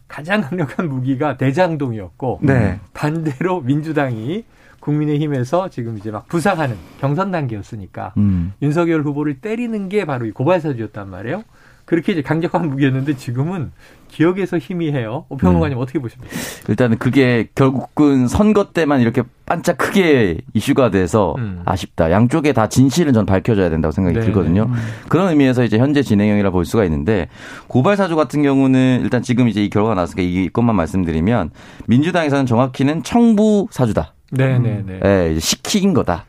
가장 0.07 0.41
강력한 0.41 0.88
무기가 0.89 1.38
대장동이었고 1.38 2.39
네. 2.43 2.79
반대로 2.93 3.62
민주당이 3.62 4.45
국민의힘에서 4.79 5.69
지금 5.69 5.97
이제 5.97 6.12
막 6.12 6.27
부상하는 6.27 6.77
경선 6.99 7.31
단계였으니까 7.31 8.13
음. 8.17 8.53
윤석열 8.62 9.01
후보를 9.01 9.41
때리는 9.41 9.89
게 9.89 10.05
바로 10.05 10.25
이 10.25 10.31
고발사주였단 10.31 11.10
말이에요. 11.10 11.43
그렇게 11.88 12.12
이제 12.12 12.21
강력한 12.21 12.69
무기였는데 12.69 13.15
지금은 13.15 13.71
기억에서 14.10 14.58
희미해요. 14.58 15.26
오평론가님 15.30 15.78
음. 15.78 15.82
어떻게 15.82 16.00
보십니까? 16.00 16.36
일단은 16.67 16.97
그게 16.97 17.47
결국은 17.56 18.28
선거 18.28 18.71
때만 18.73 19.00
이렇게 19.00 19.23
반짝 19.45 19.78
크게 19.78 20.39
이슈가 20.54 20.91
돼서 20.91 21.36
음. 21.38 21.62
아쉽다. 21.63 22.12
양쪽에 22.12 22.52
다 22.52 22.67
진실은 22.67 23.13
전 23.13 23.26
밝혀져야 23.26 23.69
된다고 23.69 23.93
생각이 23.93 24.19
네 24.19 24.26
들거든요. 24.26 24.63
음. 24.63 24.73
그런 25.08 25.30
의미에서 25.30 25.63
이제 25.63 25.78
현재 25.78 26.02
진행형이라 26.02 26.50
볼 26.50 26.65
수가 26.65 26.84
있는데 26.84 27.30
고발 27.67 27.95
사주 27.95 28.17
같은 28.17 28.43
경우는 28.43 29.00
일단 29.04 29.21
지금 29.21 29.47
이제 29.47 29.63
이 29.63 29.69
결과가 29.69 29.95
나왔으니까 29.95 30.23
이것만 30.23 30.76
말씀드리면 30.76 31.52
민주당에서는 31.86 32.45
정확히는 32.45 33.04
청부 33.04 33.67
사주다. 33.71 34.13
네네네. 34.32 34.84
네, 34.86 35.00
네. 35.00 35.39
시킨 35.39 35.93
거다. 35.93 36.26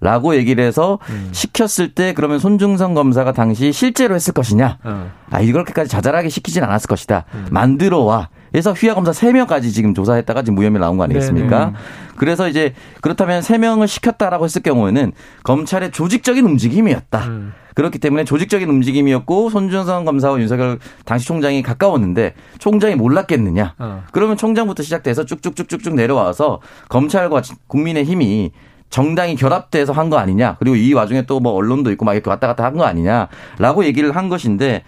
라고 0.00 0.34
얘기를 0.34 0.64
해서 0.64 0.98
음. 1.10 1.28
시켰을 1.32 1.94
때 1.94 2.14
그러면 2.14 2.38
손중성 2.38 2.94
검사가 2.94 3.32
당시 3.32 3.72
실제로 3.72 4.14
했을 4.14 4.32
것이냐. 4.32 4.78
어. 4.82 5.10
아, 5.30 5.40
이렇게까지 5.40 5.90
자잘하게 5.90 6.28
시키진 6.28 6.64
않았을 6.64 6.88
것이다. 6.88 7.24
음. 7.34 7.46
만들어 7.50 8.00
와. 8.00 8.28
그래서 8.50 8.72
휘하 8.72 8.94
검사 8.94 9.12
3명까지 9.12 9.72
지금 9.72 9.94
조사했다가 9.94 10.42
지금 10.42 10.56
무혐의 10.56 10.80
나온 10.80 10.96
거 10.96 11.04
아니겠습니까? 11.04 11.66
네네. 11.66 11.72
그래서 12.16 12.48
이제 12.48 12.74
그렇다면 13.00 13.42
세 13.42 13.58
명을 13.58 13.86
시켰다라고 13.86 14.44
했을 14.44 14.62
경우에는 14.62 15.12
검찰의 15.44 15.92
조직적인 15.92 16.44
움직임이었다. 16.44 17.24
음. 17.26 17.52
그렇기 17.74 17.98
때문에 17.98 18.24
조직적인 18.24 18.68
움직임이었고 18.68 19.50
손준성 19.50 20.04
검사와 20.04 20.40
윤석열 20.40 20.78
당시 21.04 21.26
총장이 21.26 21.62
가까웠는데 21.62 22.34
총장이 22.58 22.96
몰랐겠느냐? 22.96 23.74
어. 23.78 24.02
그러면 24.12 24.36
총장부터 24.36 24.82
시작돼서 24.82 25.24
쭉쭉쭉쭉쭉 25.24 25.94
내려와서 25.94 26.60
검찰과 26.88 27.42
국민의 27.68 28.04
힘이 28.04 28.50
정당이 28.90 29.36
결합돼서 29.36 29.92
한 29.92 30.10
거 30.10 30.16
아니냐. 30.18 30.56
그리고 30.58 30.76
이 30.76 30.92
와중에 30.92 31.22
또 31.22 31.40
뭐 31.40 31.52
언론도 31.52 31.90
있고 31.92 32.04
막 32.04 32.12
이렇게 32.14 32.28
왔다 32.28 32.46
갔다 32.46 32.64
한 32.64 32.74
거 32.74 32.84
아니냐라고 32.84 33.84
얘기를 33.84 34.14
한 34.14 34.28
것인데 34.28 34.82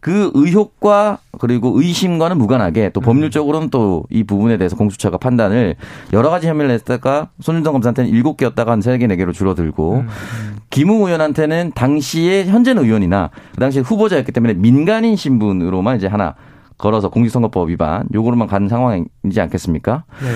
그 0.00 0.30
의혹과 0.34 1.18
그리고 1.40 1.80
의심과는 1.80 2.38
무관하게 2.38 2.90
또 2.90 3.00
음. 3.00 3.02
법률적으로는 3.02 3.70
또 3.70 4.04
이 4.10 4.22
부분에 4.22 4.56
대해서 4.56 4.76
공수처가 4.76 5.16
판단을 5.18 5.74
여러 6.12 6.30
가지 6.30 6.46
혐의를 6.46 6.68
냈다가 6.68 7.30
손준성 7.40 7.72
검사한테는 7.72 8.10
일곱 8.10 8.36
개였다가 8.36 8.70
한 8.72 8.80
세 8.82 8.96
개, 8.98 9.06
네 9.08 9.16
개로 9.16 9.32
줄어들고 9.32 9.94
음. 9.94 10.00
음. 10.08 10.56
김웅 10.70 10.98
의원한테는 11.06 11.72
당시에 11.74 12.44
현재는 12.44 12.84
의원이나 12.84 13.30
그 13.54 13.60
당시에 13.60 13.82
후보자였기 13.82 14.30
때문에 14.32 14.54
민간인 14.54 15.16
신분으로만 15.16 15.96
이제 15.96 16.06
하나 16.06 16.34
걸어서 16.78 17.08
공직선거법 17.08 17.70
위반 17.70 18.06
요거로만 18.14 18.46
가는 18.48 18.68
상황이지 18.68 19.40
않겠습니까? 19.40 20.04
네. 20.22 20.28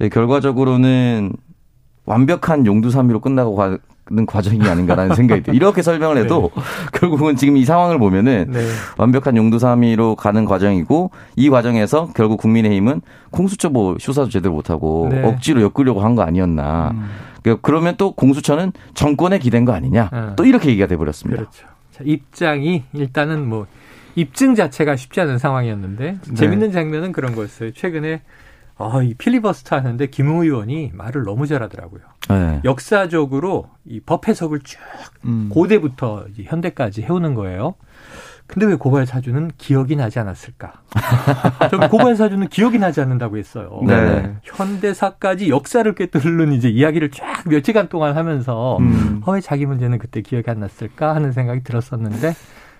네, 0.00 0.08
결과적으로는 0.08 1.32
완벽한 2.06 2.66
용두삼이로 2.66 3.20
끝나고 3.20 3.54
가 3.56 3.78
는 4.10 4.26
과정이 4.26 4.60
아닌가라는 4.68 5.16
생각이 5.16 5.42
들어요. 5.44 5.56
이렇게 5.56 5.80
설명을 5.80 6.18
해도 6.18 6.50
네. 6.54 6.62
결국은 6.92 7.36
지금 7.36 7.56
이 7.56 7.64
상황을 7.64 7.98
보면은 7.98 8.48
네. 8.50 8.60
완벽한 8.98 9.34
용두삼이로 9.34 10.16
가는 10.16 10.44
과정이고 10.44 11.10
이 11.36 11.48
과정에서 11.48 12.10
결국 12.14 12.36
국민의힘은 12.36 13.00
공수처 13.30 13.70
뭐 13.70 13.96
수사도 13.98 14.28
제대로 14.28 14.52
못하고 14.52 15.08
네. 15.10 15.22
억지로 15.24 15.62
엮으려고 15.62 16.02
한 16.02 16.14
거 16.16 16.20
아니었나. 16.20 16.90
음. 16.92 17.56
그러면 17.62 17.94
또 17.96 18.12
공수처는 18.12 18.72
정권에 18.92 19.38
기댄 19.38 19.64
거 19.64 19.72
아니냐. 19.72 20.10
네. 20.12 20.20
또 20.36 20.44
이렇게 20.44 20.68
얘기가 20.68 20.86
돼버렸습니다. 20.86 21.40
그렇죠. 21.40 21.66
자, 21.90 22.04
입장이 22.04 22.82
일단은 22.92 23.48
뭐 23.48 23.66
입증 24.16 24.54
자체가 24.54 24.96
쉽지 24.96 25.18
않은 25.22 25.38
상황이었는데 25.38 26.18
네. 26.28 26.34
재밌는 26.34 26.72
장면은 26.72 27.12
그런 27.12 27.34
거였어요. 27.34 27.72
최근에 27.72 28.20
아, 28.76 29.00
이 29.02 29.14
필리버스터 29.14 29.76
하는데 29.76 30.06
김웅 30.06 30.40
의원이 30.42 30.90
말을 30.94 31.22
너무 31.24 31.46
잘하더라고요. 31.46 32.02
네. 32.28 32.60
역사적으로 32.64 33.70
이 33.84 34.00
법 34.04 34.28
해석을 34.28 34.60
쭉 34.60 34.78
음. 35.24 35.48
고대부터 35.52 36.26
현대까지 36.44 37.02
해오는 37.02 37.34
거예요. 37.34 37.74
근데 38.46 38.66
왜 38.66 38.74
고발 38.74 39.06
사주는 39.06 39.52
기억이 39.56 39.96
나지 39.96 40.18
않았을까? 40.18 40.72
저는 41.70 41.88
고발 41.88 42.14
사주는 42.14 42.46
기억이 42.48 42.78
나지 42.78 43.00
않는다고 43.00 43.38
했어요. 43.38 43.80
네. 43.86 44.34
현대사까지 44.42 45.48
역사를 45.48 45.90
꿰뚫는 45.94 46.52
이제 46.52 46.68
이야기를 46.68 47.10
쫙 47.10 47.44
며칠간 47.48 47.88
동안 47.88 48.16
하면서 48.16 48.76
음. 48.78 49.22
어, 49.24 49.32
왜 49.32 49.40
자기 49.40 49.64
문제는 49.64 49.96
그때 49.98 50.20
기억이 50.20 50.50
안 50.50 50.60
났을까 50.60 51.14
하는 51.14 51.32
생각이 51.32 51.62
들었었는데 51.64 52.28
예. 52.28 52.34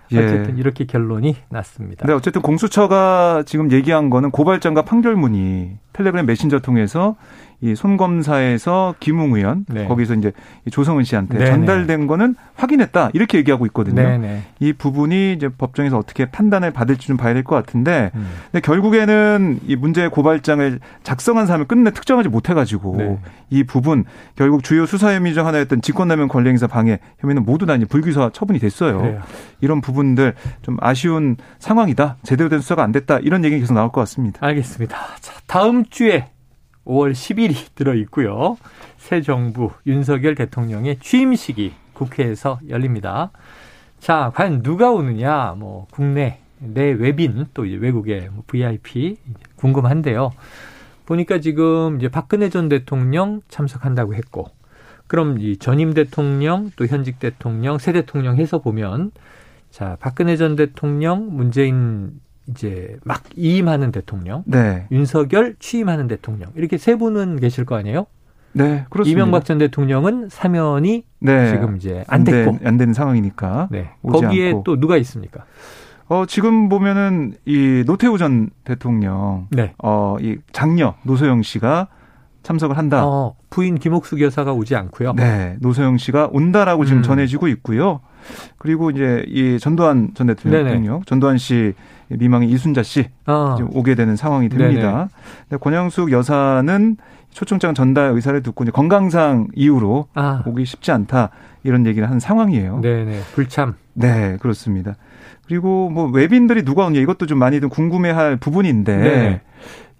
어쨌든 0.07 0.59
이렇게 0.59 0.85
결론이 0.85 1.37
났습니다. 1.49 2.07
네, 2.07 2.13
어쨌든 2.13 2.43
공수처가 2.43 3.45
지금 3.47 3.73
얘기한 3.73 4.11
거는 4.11 4.31
고발장과 4.31 4.83
판결문이 4.83 5.79
텔레그램 5.93 6.27
메신저 6.27 6.61
통해서 6.61 7.17
이 7.65 7.75
손검사에서 7.75 8.95
김웅 9.01 9.37
의원 9.37 9.65
네. 9.71 9.87
거기서 9.87 10.13
이제 10.17 10.33
조성은 10.71 11.05
씨한테 11.05 11.39
네네. 11.39 11.51
전달된 11.51 12.07
거는 12.07 12.35
확인했다 12.57 13.09
이렇게 13.15 13.39
얘기하고 13.39 13.65
있거든요. 13.67 14.03
네네. 14.03 14.43
이 14.61 14.75
부분이 14.75 15.33
이제 15.33 15.49
법정에서 15.49 15.97
어떻게 15.97 16.27
판단을 16.27 16.73
받을지 16.73 17.07
좀 17.07 17.17
봐야 17.17 17.33
될 17.33 17.43
것 17.43 17.57
같은데, 17.57 18.11
음. 18.17 18.27
근데 18.53 18.61
결국에는 18.61 19.61
이 19.67 19.77
문제 19.77 20.09
고발장을 20.09 20.79
작성한 21.05 21.47
사람을 21.47 21.67
끝내 21.67 21.91
특정하지 21.91 22.29
못해가지고 22.29 22.97
네. 22.99 23.19
이 23.49 23.65
부분 23.65 24.05
결국 24.37 24.63
주요 24.63 24.85
수사 24.85 25.15
혐의 25.15 25.33
중 25.33 25.47
하나였던 25.47 25.81
직권남용 25.81 26.29
권리행사 26.29 26.67
방해 26.67 26.99
혐의는 27.21 27.45
모두 27.47 27.65
다 27.65 27.77
이제 27.77 27.87
불기소 27.87 28.29
처분이 28.31 28.59
됐어요. 28.59 28.99
그래요. 28.99 29.21
이런 29.63 29.81
부분들 29.81 30.35
좀 30.61 30.77
아쉬운 30.83 31.37
상황이다. 31.61 32.17
제대로 32.25 32.51
된 32.51 32.61
수사가 32.61 32.83
안 32.83 32.93
됐다. 32.93 33.21
이런 33.21 33.43
얘기 33.45 33.59
계속 33.59 33.73
나올 33.73 33.91
것 33.91 34.03
같습니다. 34.03 34.45
알겠습니다. 34.45 34.97
자, 35.21 35.33
다음 35.47 35.87
주에 35.87 36.27
5월 36.85 37.13
10일이 37.13 37.75
들어 37.75 37.95
있고요. 37.95 38.57
새 38.99 39.21
정부 39.23 39.71
윤석열 39.87 40.35
대통령의 40.35 40.99
취임식이 41.01 41.73
국회에서 41.93 42.59
열립니다. 42.69 43.31
자, 43.99 44.33
과연 44.35 44.63
누가 44.63 44.91
오느냐? 44.91 45.55
뭐 45.57 45.87
국내 45.91 46.41
내 46.59 46.91
외빈 46.91 47.47
또 47.55 47.65
이제 47.65 47.77
외국의 47.77 48.29
뭐 48.33 48.45
VIP 48.47 49.17
궁금한데요. 49.57 50.33
보니까 51.07 51.41
지금 51.41 51.97
이제 51.97 52.09
박근혜 52.09 52.49
전 52.49 52.69
대통령 52.69 53.43
참석한다고 53.49 54.15
했고, 54.15 54.47
그럼 55.07 55.39
이 55.39 55.57
전임 55.59 55.93
대통령 55.93 56.71
또 56.77 56.87
현직 56.87 57.19
대통령 57.19 57.79
새 57.79 57.93
대통령 57.93 58.37
해서 58.37 58.61
보면 58.61 59.11
자 59.71 59.97
박근혜 60.01 60.37
전 60.37 60.57
대통령 60.57 61.35
문재인 61.37 62.21
이제 62.49 62.97
막 63.05 63.23
이임하는 63.37 63.93
대통령, 63.93 64.43
네. 64.47 64.87
윤석열 64.91 65.57
취임하는 65.59 66.09
대통령 66.09 66.51
이렇게 66.55 66.77
세 66.79 66.97
분은 66.97 67.41
계실 67.41 67.65
거 67.65 67.77
아니에요? 67.77 68.07
네, 68.53 68.87
그렇습니다. 68.89 69.21
이명박 69.21 69.45
전 69.45 69.59
대통령은 69.59 70.29
사면이 70.31 71.05
네. 71.21 71.51
지금 71.51 71.77
이제 71.77 72.05
안 72.07 72.25
됐고 72.25 72.59
안, 72.65 72.77
되는 72.77 72.95
상황이니까. 72.95 73.69
네. 73.71 73.91
거기에 74.03 74.49
않고. 74.49 74.63
또 74.65 74.79
누가 74.79 74.97
있습니까? 74.99 75.45
어, 76.07 76.25
지금 76.27 76.69
보면은 76.69 77.35
이 77.47 77.83
노태우 77.87 78.19
전 78.19 78.51
대통령, 78.65 79.49
네. 79.51 79.75
어, 79.83 80.17
이 80.21 80.37
장녀 80.53 80.95
노소영 81.03 81.43
씨가 81.43 81.89
참석을 82.43 82.77
한다. 82.77 83.07
어, 83.07 83.35
부인 83.51 83.79
김옥숙 83.79 84.21
여사가 84.21 84.53
오지 84.53 84.77
않고요. 84.77 85.15
네, 85.15 85.57
노소영 85.61 85.99
씨가 85.99 86.29
온다라고 86.31 86.85
지금 86.85 86.99
음. 87.01 87.03
전해지고 87.03 87.49
있고요. 87.49 88.01
그리고 88.59 88.91
이제 88.91 89.25
이 89.29 89.59
전두환 89.59 90.11
전 90.15 90.27
대통령, 90.27 90.65
네네. 90.65 91.01
전두환 91.07 91.39
씨 91.39 91.75
미망의 92.09 92.51
이순자 92.51 92.83
씨 92.83 93.09
어. 93.27 93.57
오게 93.73 93.95
되는 93.95 94.17
상황이 94.17 94.49
됩니다. 94.49 95.09
근데 95.49 95.61
권영숙 95.61 96.13
여사는 96.13 96.97
초청장 97.31 97.75
전달 97.75 98.13
의사를 98.13 98.41
듣고 98.43 98.65
이제 98.65 98.71
건강상 98.71 99.49
이유로 99.55 100.07
아. 100.15 100.43
오기 100.47 100.65
쉽지 100.65 100.93
않다 100.93 101.31
이런 101.65 101.85
얘기를 101.87 102.09
한 102.09 102.21
상황이에요. 102.21 102.81
네네 102.81 103.21
불참. 103.35 103.75
네 103.95 104.37
그렇습니다. 104.41 104.95
그리고 105.47 105.91
뭐 105.91 106.07
외빈들이 106.07 106.65
누가 106.65 106.87
오냐 106.87 107.01
이것도 107.01 107.27
좀 107.27 107.39
많이들 107.39 107.69
궁금해할 107.69 108.37
부분인데 108.37 108.97
네. 108.97 109.41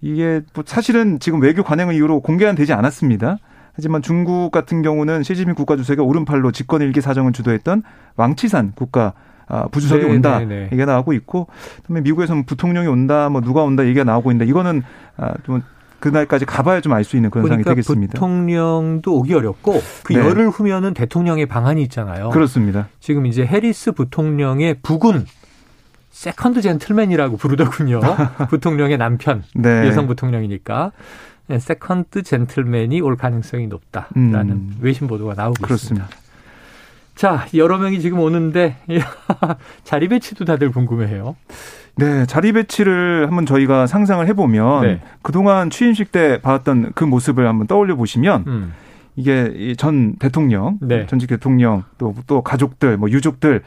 이게 0.01 0.41
뭐 0.53 0.63
사실은 0.65 1.19
지금 1.19 1.41
외교 1.41 1.63
관행을 1.63 1.93
이유로 1.95 2.21
공개는 2.21 2.55
되지 2.55 2.73
않았습니다. 2.73 3.37
하지만 3.75 4.01
중국 4.01 4.51
같은 4.51 4.81
경우는 4.81 5.23
시진핑 5.23 5.55
국가주석이 5.55 6.01
오른팔로 6.01 6.51
집권 6.51 6.81
일기 6.81 7.01
사정을 7.01 7.33
주도했던 7.33 7.83
왕치산 8.15 8.73
국가 8.75 9.13
아, 9.47 9.67
부주석이 9.67 10.03
네, 10.03 10.09
온다 10.11 10.39
네, 10.39 10.45
네. 10.45 10.63
얘기가 10.71 10.85
나오고 10.85 11.13
있고 11.13 11.47
그다음에 11.83 12.01
미국에서는 12.01 12.45
부통령이 12.45 12.87
온다 12.87 13.29
뭐 13.29 13.41
누가 13.41 13.63
온다 13.63 13.85
얘기가 13.85 14.03
나오고 14.03 14.31
있는데 14.31 14.49
이거는 14.49 14.81
아, 15.17 15.33
좀 15.45 15.61
그날까지 15.99 16.45
가봐야 16.45 16.81
좀 16.81 16.93
알 16.93 17.03
수 17.03 17.15
있는 17.15 17.29
그런 17.29 17.47
상황이 17.47 17.63
되겠습니다. 17.63 18.13
부통령도 18.13 19.15
오기 19.15 19.33
어렵고 19.33 19.81
그 20.03 20.13
네. 20.13 20.19
열흘 20.19 20.49
후면은 20.49 20.93
대통령의 20.93 21.45
방한이 21.45 21.81
있잖아요. 21.83 22.29
그렇습니다. 22.29 22.87
지금 22.99 23.25
이제 23.25 23.45
해리스 23.45 23.91
부통령의 23.91 24.77
부군 24.81 25.25
second 26.11 26.61
gentleman이라고 26.61 27.37
부르더군요. 27.37 27.99
부통령의 28.49 28.97
남편 28.97 29.43
네. 29.53 29.85
여성 29.87 30.07
부통령이니까 30.07 30.91
네, 30.95 31.01
second 31.59 32.23
gentleman이 32.23 33.01
올 33.01 33.15
가능성이 33.17 33.67
높다라는 33.67 34.51
음. 34.51 34.77
외신 34.81 35.07
보도가 35.07 35.33
나오고 35.35 35.61
그렇습니다. 35.61 36.05
있습니다. 36.05 36.25
자, 37.15 37.45
여러 37.53 37.77
명이 37.77 37.99
지금 38.01 38.19
오는데 38.19 38.77
자리 39.83 40.07
배치도 40.07 40.45
다들 40.45 40.71
궁금해해요. 40.71 41.35
네, 41.97 42.25
자리 42.25 42.51
배치를 42.51 43.27
한번 43.27 43.45
저희가 43.45 43.87
상상을 43.87 44.27
해보면 44.27 44.81
네. 44.81 45.01
그동안 45.21 45.69
취임식 45.69 46.11
때 46.11 46.41
봤던 46.41 46.91
그 46.93 47.05
모습을 47.05 47.47
한번 47.47 47.67
떠올려 47.67 47.95
보시면 47.95 48.43
음. 48.47 48.73
이게 49.15 49.75
전 49.77 50.15
대통령, 50.17 50.77
네. 50.81 51.05
전직 51.05 51.29
대통령 51.29 51.83
또 51.97 52.13
또 52.27 52.41
가족들, 52.41 52.97
뭐 52.97 53.09
유족들 53.09 53.61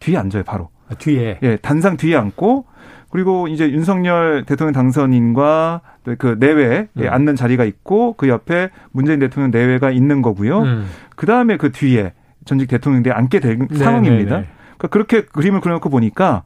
뒤에 0.00 0.16
앉아요, 0.16 0.44
바로. 0.44 0.70
아, 0.88 0.94
뒤에. 0.94 1.38
예, 1.42 1.56
단상 1.56 1.96
뒤에 1.96 2.16
앉고 2.16 2.66
그리고 3.10 3.46
이제 3.46 3.70
윤석열 3.70 4.44
대통령 4.44 4.72
당선인과 4.72 5.82
그 6.18 6.36
내외에 6.38 6.88
음. 6.96 7.06
앉는 7.08 7.36
자리가 7.36 7.64
있고 7.64 8.14
그 8.14 8.28
옆에 8.28 8.70
문재인 8.90 9.20
대통령 9.20 9.50
내외가 9.50 9.90
있는 9.90 10.20
거고요. 10.20 10.62
음. 10.62 10.86
그 11.14 11.26
다음에 11.26 11.56
그 11.56 11.70
뒤에 11.70 12.12
전직 12.44 12.68
대통령들이 12.68 13.12
앉게 13.14 13.40
된 13.40 13.68
네, 13.70 13.76
상황입니다. 13.78 14.36
네, 14.36 14.42
네. 14.42 14.48
그러니까 14.76 14.88
그렇게 14.88 15.22
그림을 15.22 15.60
그려놓고 15.60 15.90
보니까 15.90 16.42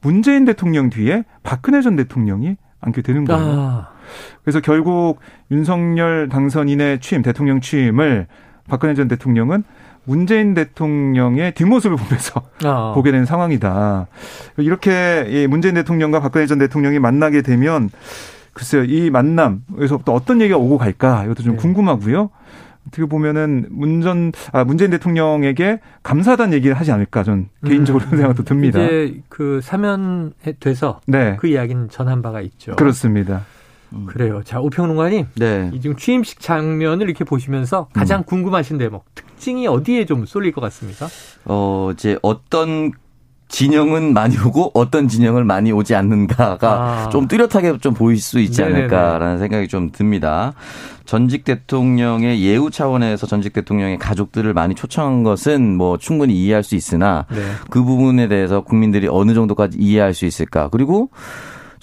문재인 0.00 0.44
대통령 0.44 0.90
뒤에 0.90 1.24
박근혜 1.42 1.82
전 1.82 1.96
대통령이 1.96 2.56
앉게 2.80 3.02
되는 3.02 3.24
거예요. 3.24 3.44
아. 3.44 3.88
그래서 4.44 4.60
결국 4.60 5.18
윤석열 5.50 6.28
당선인의 6.28 7.00
취임, 7.00 7.22
대통령 7.22 7.60
취임을 7.60 8.28
박근혜 8.68 8.94
전 8.94 9.08
대통령은 9.08 9.64
문재인 10.06 10.54
대통령의 10.54 11.52
뒷모습을 11.52 11.96
보면서 11.96 12.42
아. 12.64 12.92
보게 12.96 13.12
된 13.12 13.24
상황이다. 13.24 14.06
이렇게 14.56 15.46
문재인 15.48 15.74
대통령과 15.74 16.20
박근혜 16.20 16.46
전 16.46 16.58
대통령이 16.58 16.98
만나게 16.98 17.42
되면 17.42 17.90
글쎄요, 18.54 18.84
이 18.84 19.10
만남에서 19.10 20.00
또 20.06 20.14
어떤 20.14 20.40
얘기가 20.40 20.58
오고 20.58 20.78
갈까 20.78 21.24
이것도 21.24 21.42
좀 21.42 21.52
네. 21.56 21.58
궁금하고요. 21.58 22.30
어떻게 22.88 23.04
보면은 23.04 23.66
문전 23.70 24.32
아 24.52 24.64
문재인 24.64 24.90
대통령에게 24.92 25.80
감사하다는 26.02 26.54
얘기를 26.54 26.74
하지 26.74 26.92
않을까 26.92 27.22
전 27.22 27.48
개인적으로 27.66 28.04
음. 28.06 28.16
생각도 28.16 28.44
듭니다. 28.44 28.80
이제 28.80 29.20
그 29.28 29.60
사면돼서 29.62 31.00
네. 31.06 31.36
그 31.38 31.48
이야기는 31.48 31.90
전한 31.90 32.22
바가 32.22 32.40
있죠. 32.42 32.76
그렇습니다. 32.76 33.44
음. 33.96 34.06
그래요. 34.06 34.42
자, 34.44 34.60
우평론가님. 34.60 35.26
네. 35.34 35.70
이 35.72 35.80
지금 35.80 35.96
취임식 35.96 36.40
장면을 36.40 37.08
이렇게 37.08 37.24
보시면서 37.24 37.88
가장 37.92 38.20
음. 38.20 38.24
궁금하신 38.24 38.78
대목, 38.78 39.04
특징이 39.14 39.66
어디에 39.66 40.06
좀 40.06 40.26
쏠릴 40.26 40.52
것 40.52 40.60
같습니까? 40.60 41.08
어, 41.44 41.90
이제 41.92 42.18
어떤 42.22 42.92
진영은 43.48 44.12
많이 44.12 44.36
오고 44.38 44.72
어떤 44.74 45.08
진영을 45.08 45.44
많이 45.44 45.70
오지 45.70 45.94
않는가가 45.94 46.68
아. 46.68 47.08
좀 47.10 47.28
뚜렷하게 47.28 47.78
좀 47.78 47.94
보일 47.94 48.18
수 48.18 48.40
있지 48.40 48.62
않을까라는 48.62 49.38
생각이 49.38 49.68
좀 49.68 49.90
듭니다. 49.92 50.52
전직 51.04 51.44
대통령의 51.44 52.42
예우 52.42 52.70
차원에서 52.70 53.28
전직 53.28 53.52
대통령의 53.52 53.98
가족들을 53.98 54.52
많이 54.52 54.74
초청한 54.74 55.22
것은 55.22 55.76
뭐 55.76 55.96
충분히 55.96 56.34
이해할 56.34 56.64
수 56.64 56.74
있으나 56.74 57.26
네. 57.30 57.40
그 57.70 57.84
부분에 57.84 58.26
대해서 58.26 58.62
국민들이 58.62 59.06
어느 59.08 59.32
정도까지 59.32 59.78
이해할 59.78 60.12
수 60.12 60.26
있을까? 60.26 60.68
그리고 60.68 61.10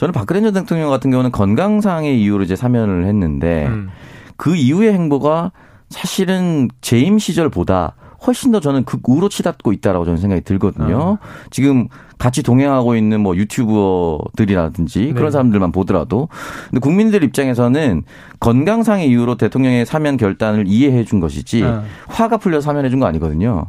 저는 0.04 0.12
박근혜 0.12 0.42
전 0.42 0.54
대통령 0.54 0.90
같은 0.90 1.12
경우는 1.12 1.32
건강상의 1.32 2.22
이유로 2.22 2.44
이제 2.44 2.58
사면을 2.58 3.06
했는데 3.06 3.68
음. 3.68 3.88
그 4.36 4.54
이후의 4.54 4.92
행보가 4.92 5.54
사실은 5.88 6.68
재임 6.82 7.18
시절보다 7.18 7.96
훨씬 8.26 8.52
더 8.52 8.60
저는 8.60 8.86
극우로 8.86 9.30
치닫고 9.30 9.74
있다라고 9.74 10.06
저는 10.06 10.18
생각이 10.18 10.42
들거든요. 10.42 10.98
어. 10.98 11.18
지금 11.52 11.88
같이 12.18 12.42
동행하고 12.42 12.96
있는 12.96 13.20
뭐 13.20 13.36
유튜버들이라든지 13.36 15.08
네. 15.08 15.14
그런 15.14 15.32
사람들만 15.32 15.72
보더라도 15.72 16.30
근데 16.70 16.80
국민들 16.80 17.24
입장에서는 17.24 18.04
건강상의 18.40 19.10
이유로 19.10 19.36
대통령의 19.36 19.86
사면 19.86 20.16
결단을 20.18 20.66
이해해 20.68 21.04
준 21.04 21.20
것이지 21.20 21.64
어. 21.64 21.84
화가 22.08 22.38
풀려서 22.38 22.66
사면해 22.66 22.90
준 22.90 23.00
거 23.00 23.06
아니거든요. 23.08 23.66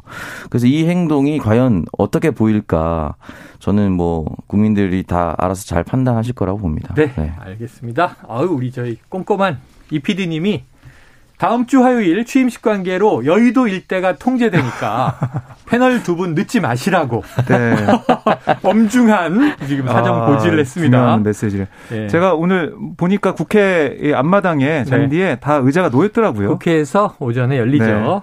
그래서 0.50 0.66
이 0.66 0.86
행동이 0.86 1.38
과연 1.38 1.86
어떻게 1.98 2.30
보일까 2.30 3.16
저는 3.58 3.92
뭐 3.92 4.26
국민들이 4.46 5.02
다 5.02 5.34
알아서 5.38 5.64
잘 5.64 5.82
판단하실 5.82 6.34
거라고 6.34 6.58
봅니다. 6.58 6.94
네, 6.94 7.12
네. 7.16 7.32
알겠습니다. 7.40 8.16
아유 8.28 8.46
우리 8.52 8.70
저희 8.70 8.98
꼼꼼한 9.08 9.58
이 9.90 9.98
PD님이 9.98 10.62
다음 11.38 11.66
주 11.66 11.82
화요일 11.82 12.24
취임식 12.24 12.62
관계로 12.62 13.26
여의도 13.26 13.66
일대가 13.68 14.16
통제되니까 14.16 15.18
패널 15.66 16.02
두 16.02 16.14
분 16.14 16.34
늦지 16.34 16.60
마시라고 16.60 17.22
네. 17.48 17.76
엄중한 18.62 19.56
지금 19.66 19.86
사정 19.88 20.22
아, 20.22 20.26
고지를 20.26 20.60
했습니다. 20.60 20.96
중요한 20.96 21.22
메시지를. 21.24 21.66
네. 21.90 22.06
제가 22.08 22.34
오늘 22.34 22.74
보니까 22.96 23.34
국회 23.34 24.12
앞마당에 24.14 24.84
잔디에 24.84 25.24
네. 25.26 25.36
다 25.40 25.56
의자가 25.56 25.88
놓였더라고요. 25.88 26.50
국회에서 26.50 27.16
오전에 27.18 27.58
열리죠. 27.58 27.84
네. 27.84 28.20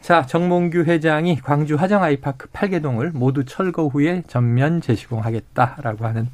자, 0.00 0.22
정몽규 0.26 0.84
회장이 0.84 1.38
광주 1.40 1.76
화정 1.76 2.02
아이파크 2.02 2.48
8개동을 2.48 3.10
모두 3.14 3.44
철거 3.44 3.86
후에 3.86 4.22
전면 4.26 4.80
재시공하겠다라고 4.80 6.06
하는 6.06 6.28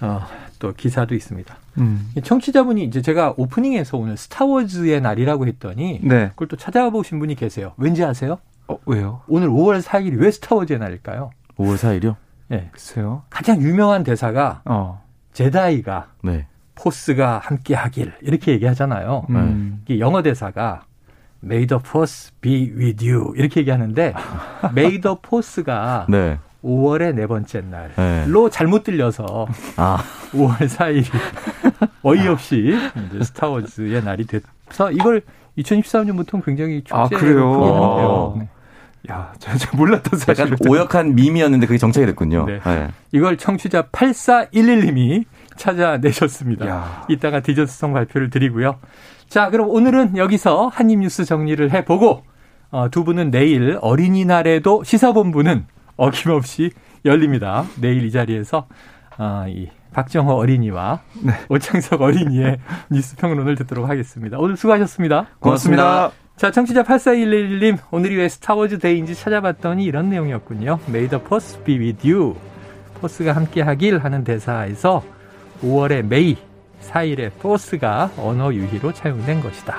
어, 0.00 0.22
또 0.58 0.72
기사도 0.72 1.14
있습니다. 1.14 1.56
음. 1.78 2.10
청취자분이 2.22 2.84
이제 2.84 3.02
제가 3.02 3.34
오프닝에서 3.36 3.96
오늘 3.96 4.16
스타워즈의 4.16 5.00
날이라고 5.00 5.46
했더니 5.46 6.00
네. 6.02 6.28
그걸 6.30 6.48
또 6.48 6.56
찾아보신 6.56 7.18
분이 7.18 7.34
계세요. 7.34 7.72
왠지 7.76 8.04
아세요? 8.04 8.38
어, 8.66 8.78
왜요? 8.86 9.22
오늘 9.28 9.48
5월 9.48 9.82
4일이 9.82 10.18
왜 10.20 10.30
스타워즈의 10.30 10.78
날일까요? 10.78 11.30
5월 11.58 11.76
4일이요? 11.76 12.16
네. 12.48 12.68
글쎄요. 12.72 13.22
가장 13.30 13.60
유명한 13.62 14.02
대사가 14.02 14.62
어. 14.64 15.02
제다이가 15.32 16.08
네. 16.22 16.46
포스가 16.74 17.40
함께 17.42 17.74
하길 17.74 18.12
이렇게 18.22 18.52
얘기하잖아요. 18.52 19.26
음. 19.30 19.82
이게 19.84 19.98
영어 19.98 20.22
대사가 20.22 20.82
May 21.44 21.66
the 21.66 21.80
force 21.84 22.32
be 22.40 22.72
with 22.72 23.06
you 23.06 23.32
이렇게 23.36 23.60
얘기하는데 23.60 24.14
May 24.76 25.00
the 25.00 25.16
force가 25.24 26.06
네. 26.08 26.38
5월의 26.64 27.14
네 27.14 27.26
번째 27.26 27.62
날로 27.62 28.48
네. 28.48 28.50
잘못 28.50 28.82
들려서 28.82 29.46
아. 29.76 29.98
5월 30.32 30.56
4일이 30.58 31.04
어이없이 32.02 32.76
이제 33.06 33.24
스타워즈의 33.24 34.02
날이 34.02 34.26
돼서 34.26 34.90
이걸 34.90 35.22
2013년부터 35.58 36.44
굉장히 36.44 36.82
축제로 36.82 37.00
아, 37.00 37.08
그래요? 37.08 37.52
하는데요. 37.52 38.36
네. 38.40 38.48
야, 39.10 39.32
제가 39.38 39.76
몰랐던 39.76 40.18
사실. 40.18 40.44
약간 40.44 40.56
오역한 40.68 41.14
밈이었는데 41.14 41.66
그게 41.66 41.78
정착이 41.78 42.06
됐군요. 42.06 42.46
네. 42.46 42.60
네. 42.64 42.88
이걸 43.12 43.36
청취자 43.36 43.88
8411님이 43.88 45.24
찾아내셨습니다. 45.56 46.66
야. 46.68 47.06
이따가 47.08 47.40
디저트성 47.40 47.92
발표를 47.92 48.30
드리고요. 48.30 48.78
자, 49.28 49.50
그럼 49.50 49.68
오늘은 49.70 50.16
여기서 50.16 50.68
한입뉴스 50.68 51.24
정리를 51.24 51.70
해보고 51.72 52.22
어, 52.70 52.88
두 52.90 53.04
분은 53.04 53.30
내일 53.30 53.78
어린이날에도 53.80 54.84
시사본부는 54.84 55.66
어김없이 55.98 56.70
열립니다. 57.04 57.66
내일 57.78 58.04
이 58.04 58.10
자리에서 58.10 58.66
아, 59.18 59.46
이 59.48 59.68
박정호 59.92 60.32
어린이와 60.32 61.00
네. 61.22 61.32
오창석 61.48 62.00
어린이의 62.00 62.58
뉴스 62.90 63.16
평론을 63.16 63.56
듣도록 63.56 63.88
하겠습니다. 63.88 64.38
오늘 64.38 64.56
수고하셨습니다. 64.56 65.26
고맙습니다. 65.40 65.82
고맙습니다. 65.82 66.28
자, 66.36 66.52
청취자 66.52 66.84
8411님, 66.84 67.78
오늘이 67.90 68.16
왜 68.16 68.28
Star 68.28 68.53
Wars 68.53 68.78
Day인지 68.78 69.16
찾아봤더니 69.16 69.84
이런 69.84 70.08
내용이었군요. 70.08 70.78
May 70.88 71.08
the 71.08 71.20
force 71.24 71.62
be 71.64 71.78
with 71.78 72.08
you. 72.08 72.36
force가 73.00 73.32
함께 73.32 73.60
하길 73.60 73.98
하는 73.98 74.22
대사에서 74.22 75.02
5월의 75.62 76.06
May, 76.06 76.36
4일의 76.82 77.32
fourth가 77.40 78.12
언어 78.16 78.54
유희로 78.54 78.92
차용된 78.92 79.40
것이다. 79.40 79.78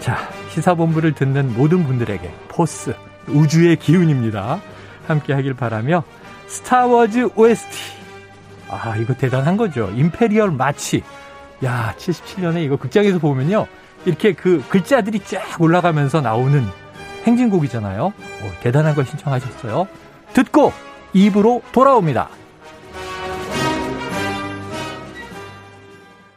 자, 0.00 0.18
시사본부를 0.50 1.14
듣는 1.14 1.54
모든 1.54 1.84
분들에게 1.84 2.30
force, 2.48 2.94
우주의 3.28 3.76
기운입니다. 3.76 4.60
함께 5.06 5.32
하길 5.32 5.54
바라며 5.54 6.04
Star 6.46 6.88
Wars 6.88 7.30
OST 7.36 8.02
아 8.68 8.96
이거 8.96 9.14
대단한 9.14 9.56
거죠. 9.56 9.90
Imperial 9.94 10.50
March 10.50 11.02
야 11.64 11.94
77년에 11.98 12.64
이거 12.64 12.76
극장에서 12.76 13.18
보면요. 13.18 13.66
이렇게 14.04 14.32
그 14.32 14.64
글자들이 14.68 15.20
쫙 15.20 15.60
올라가면서 15.60 16.20
나오는 16.20 16.66
행진곡이잖아요. 17.24 18.06
오, 18.06 18.60
대단한 18.60 18.94
걸 18.94 19.04
신청하셨어요. 19.04 19.86
듣고 20.32 20.72
2부로 21.12 21.62
돌아옵니다 21.72 22.28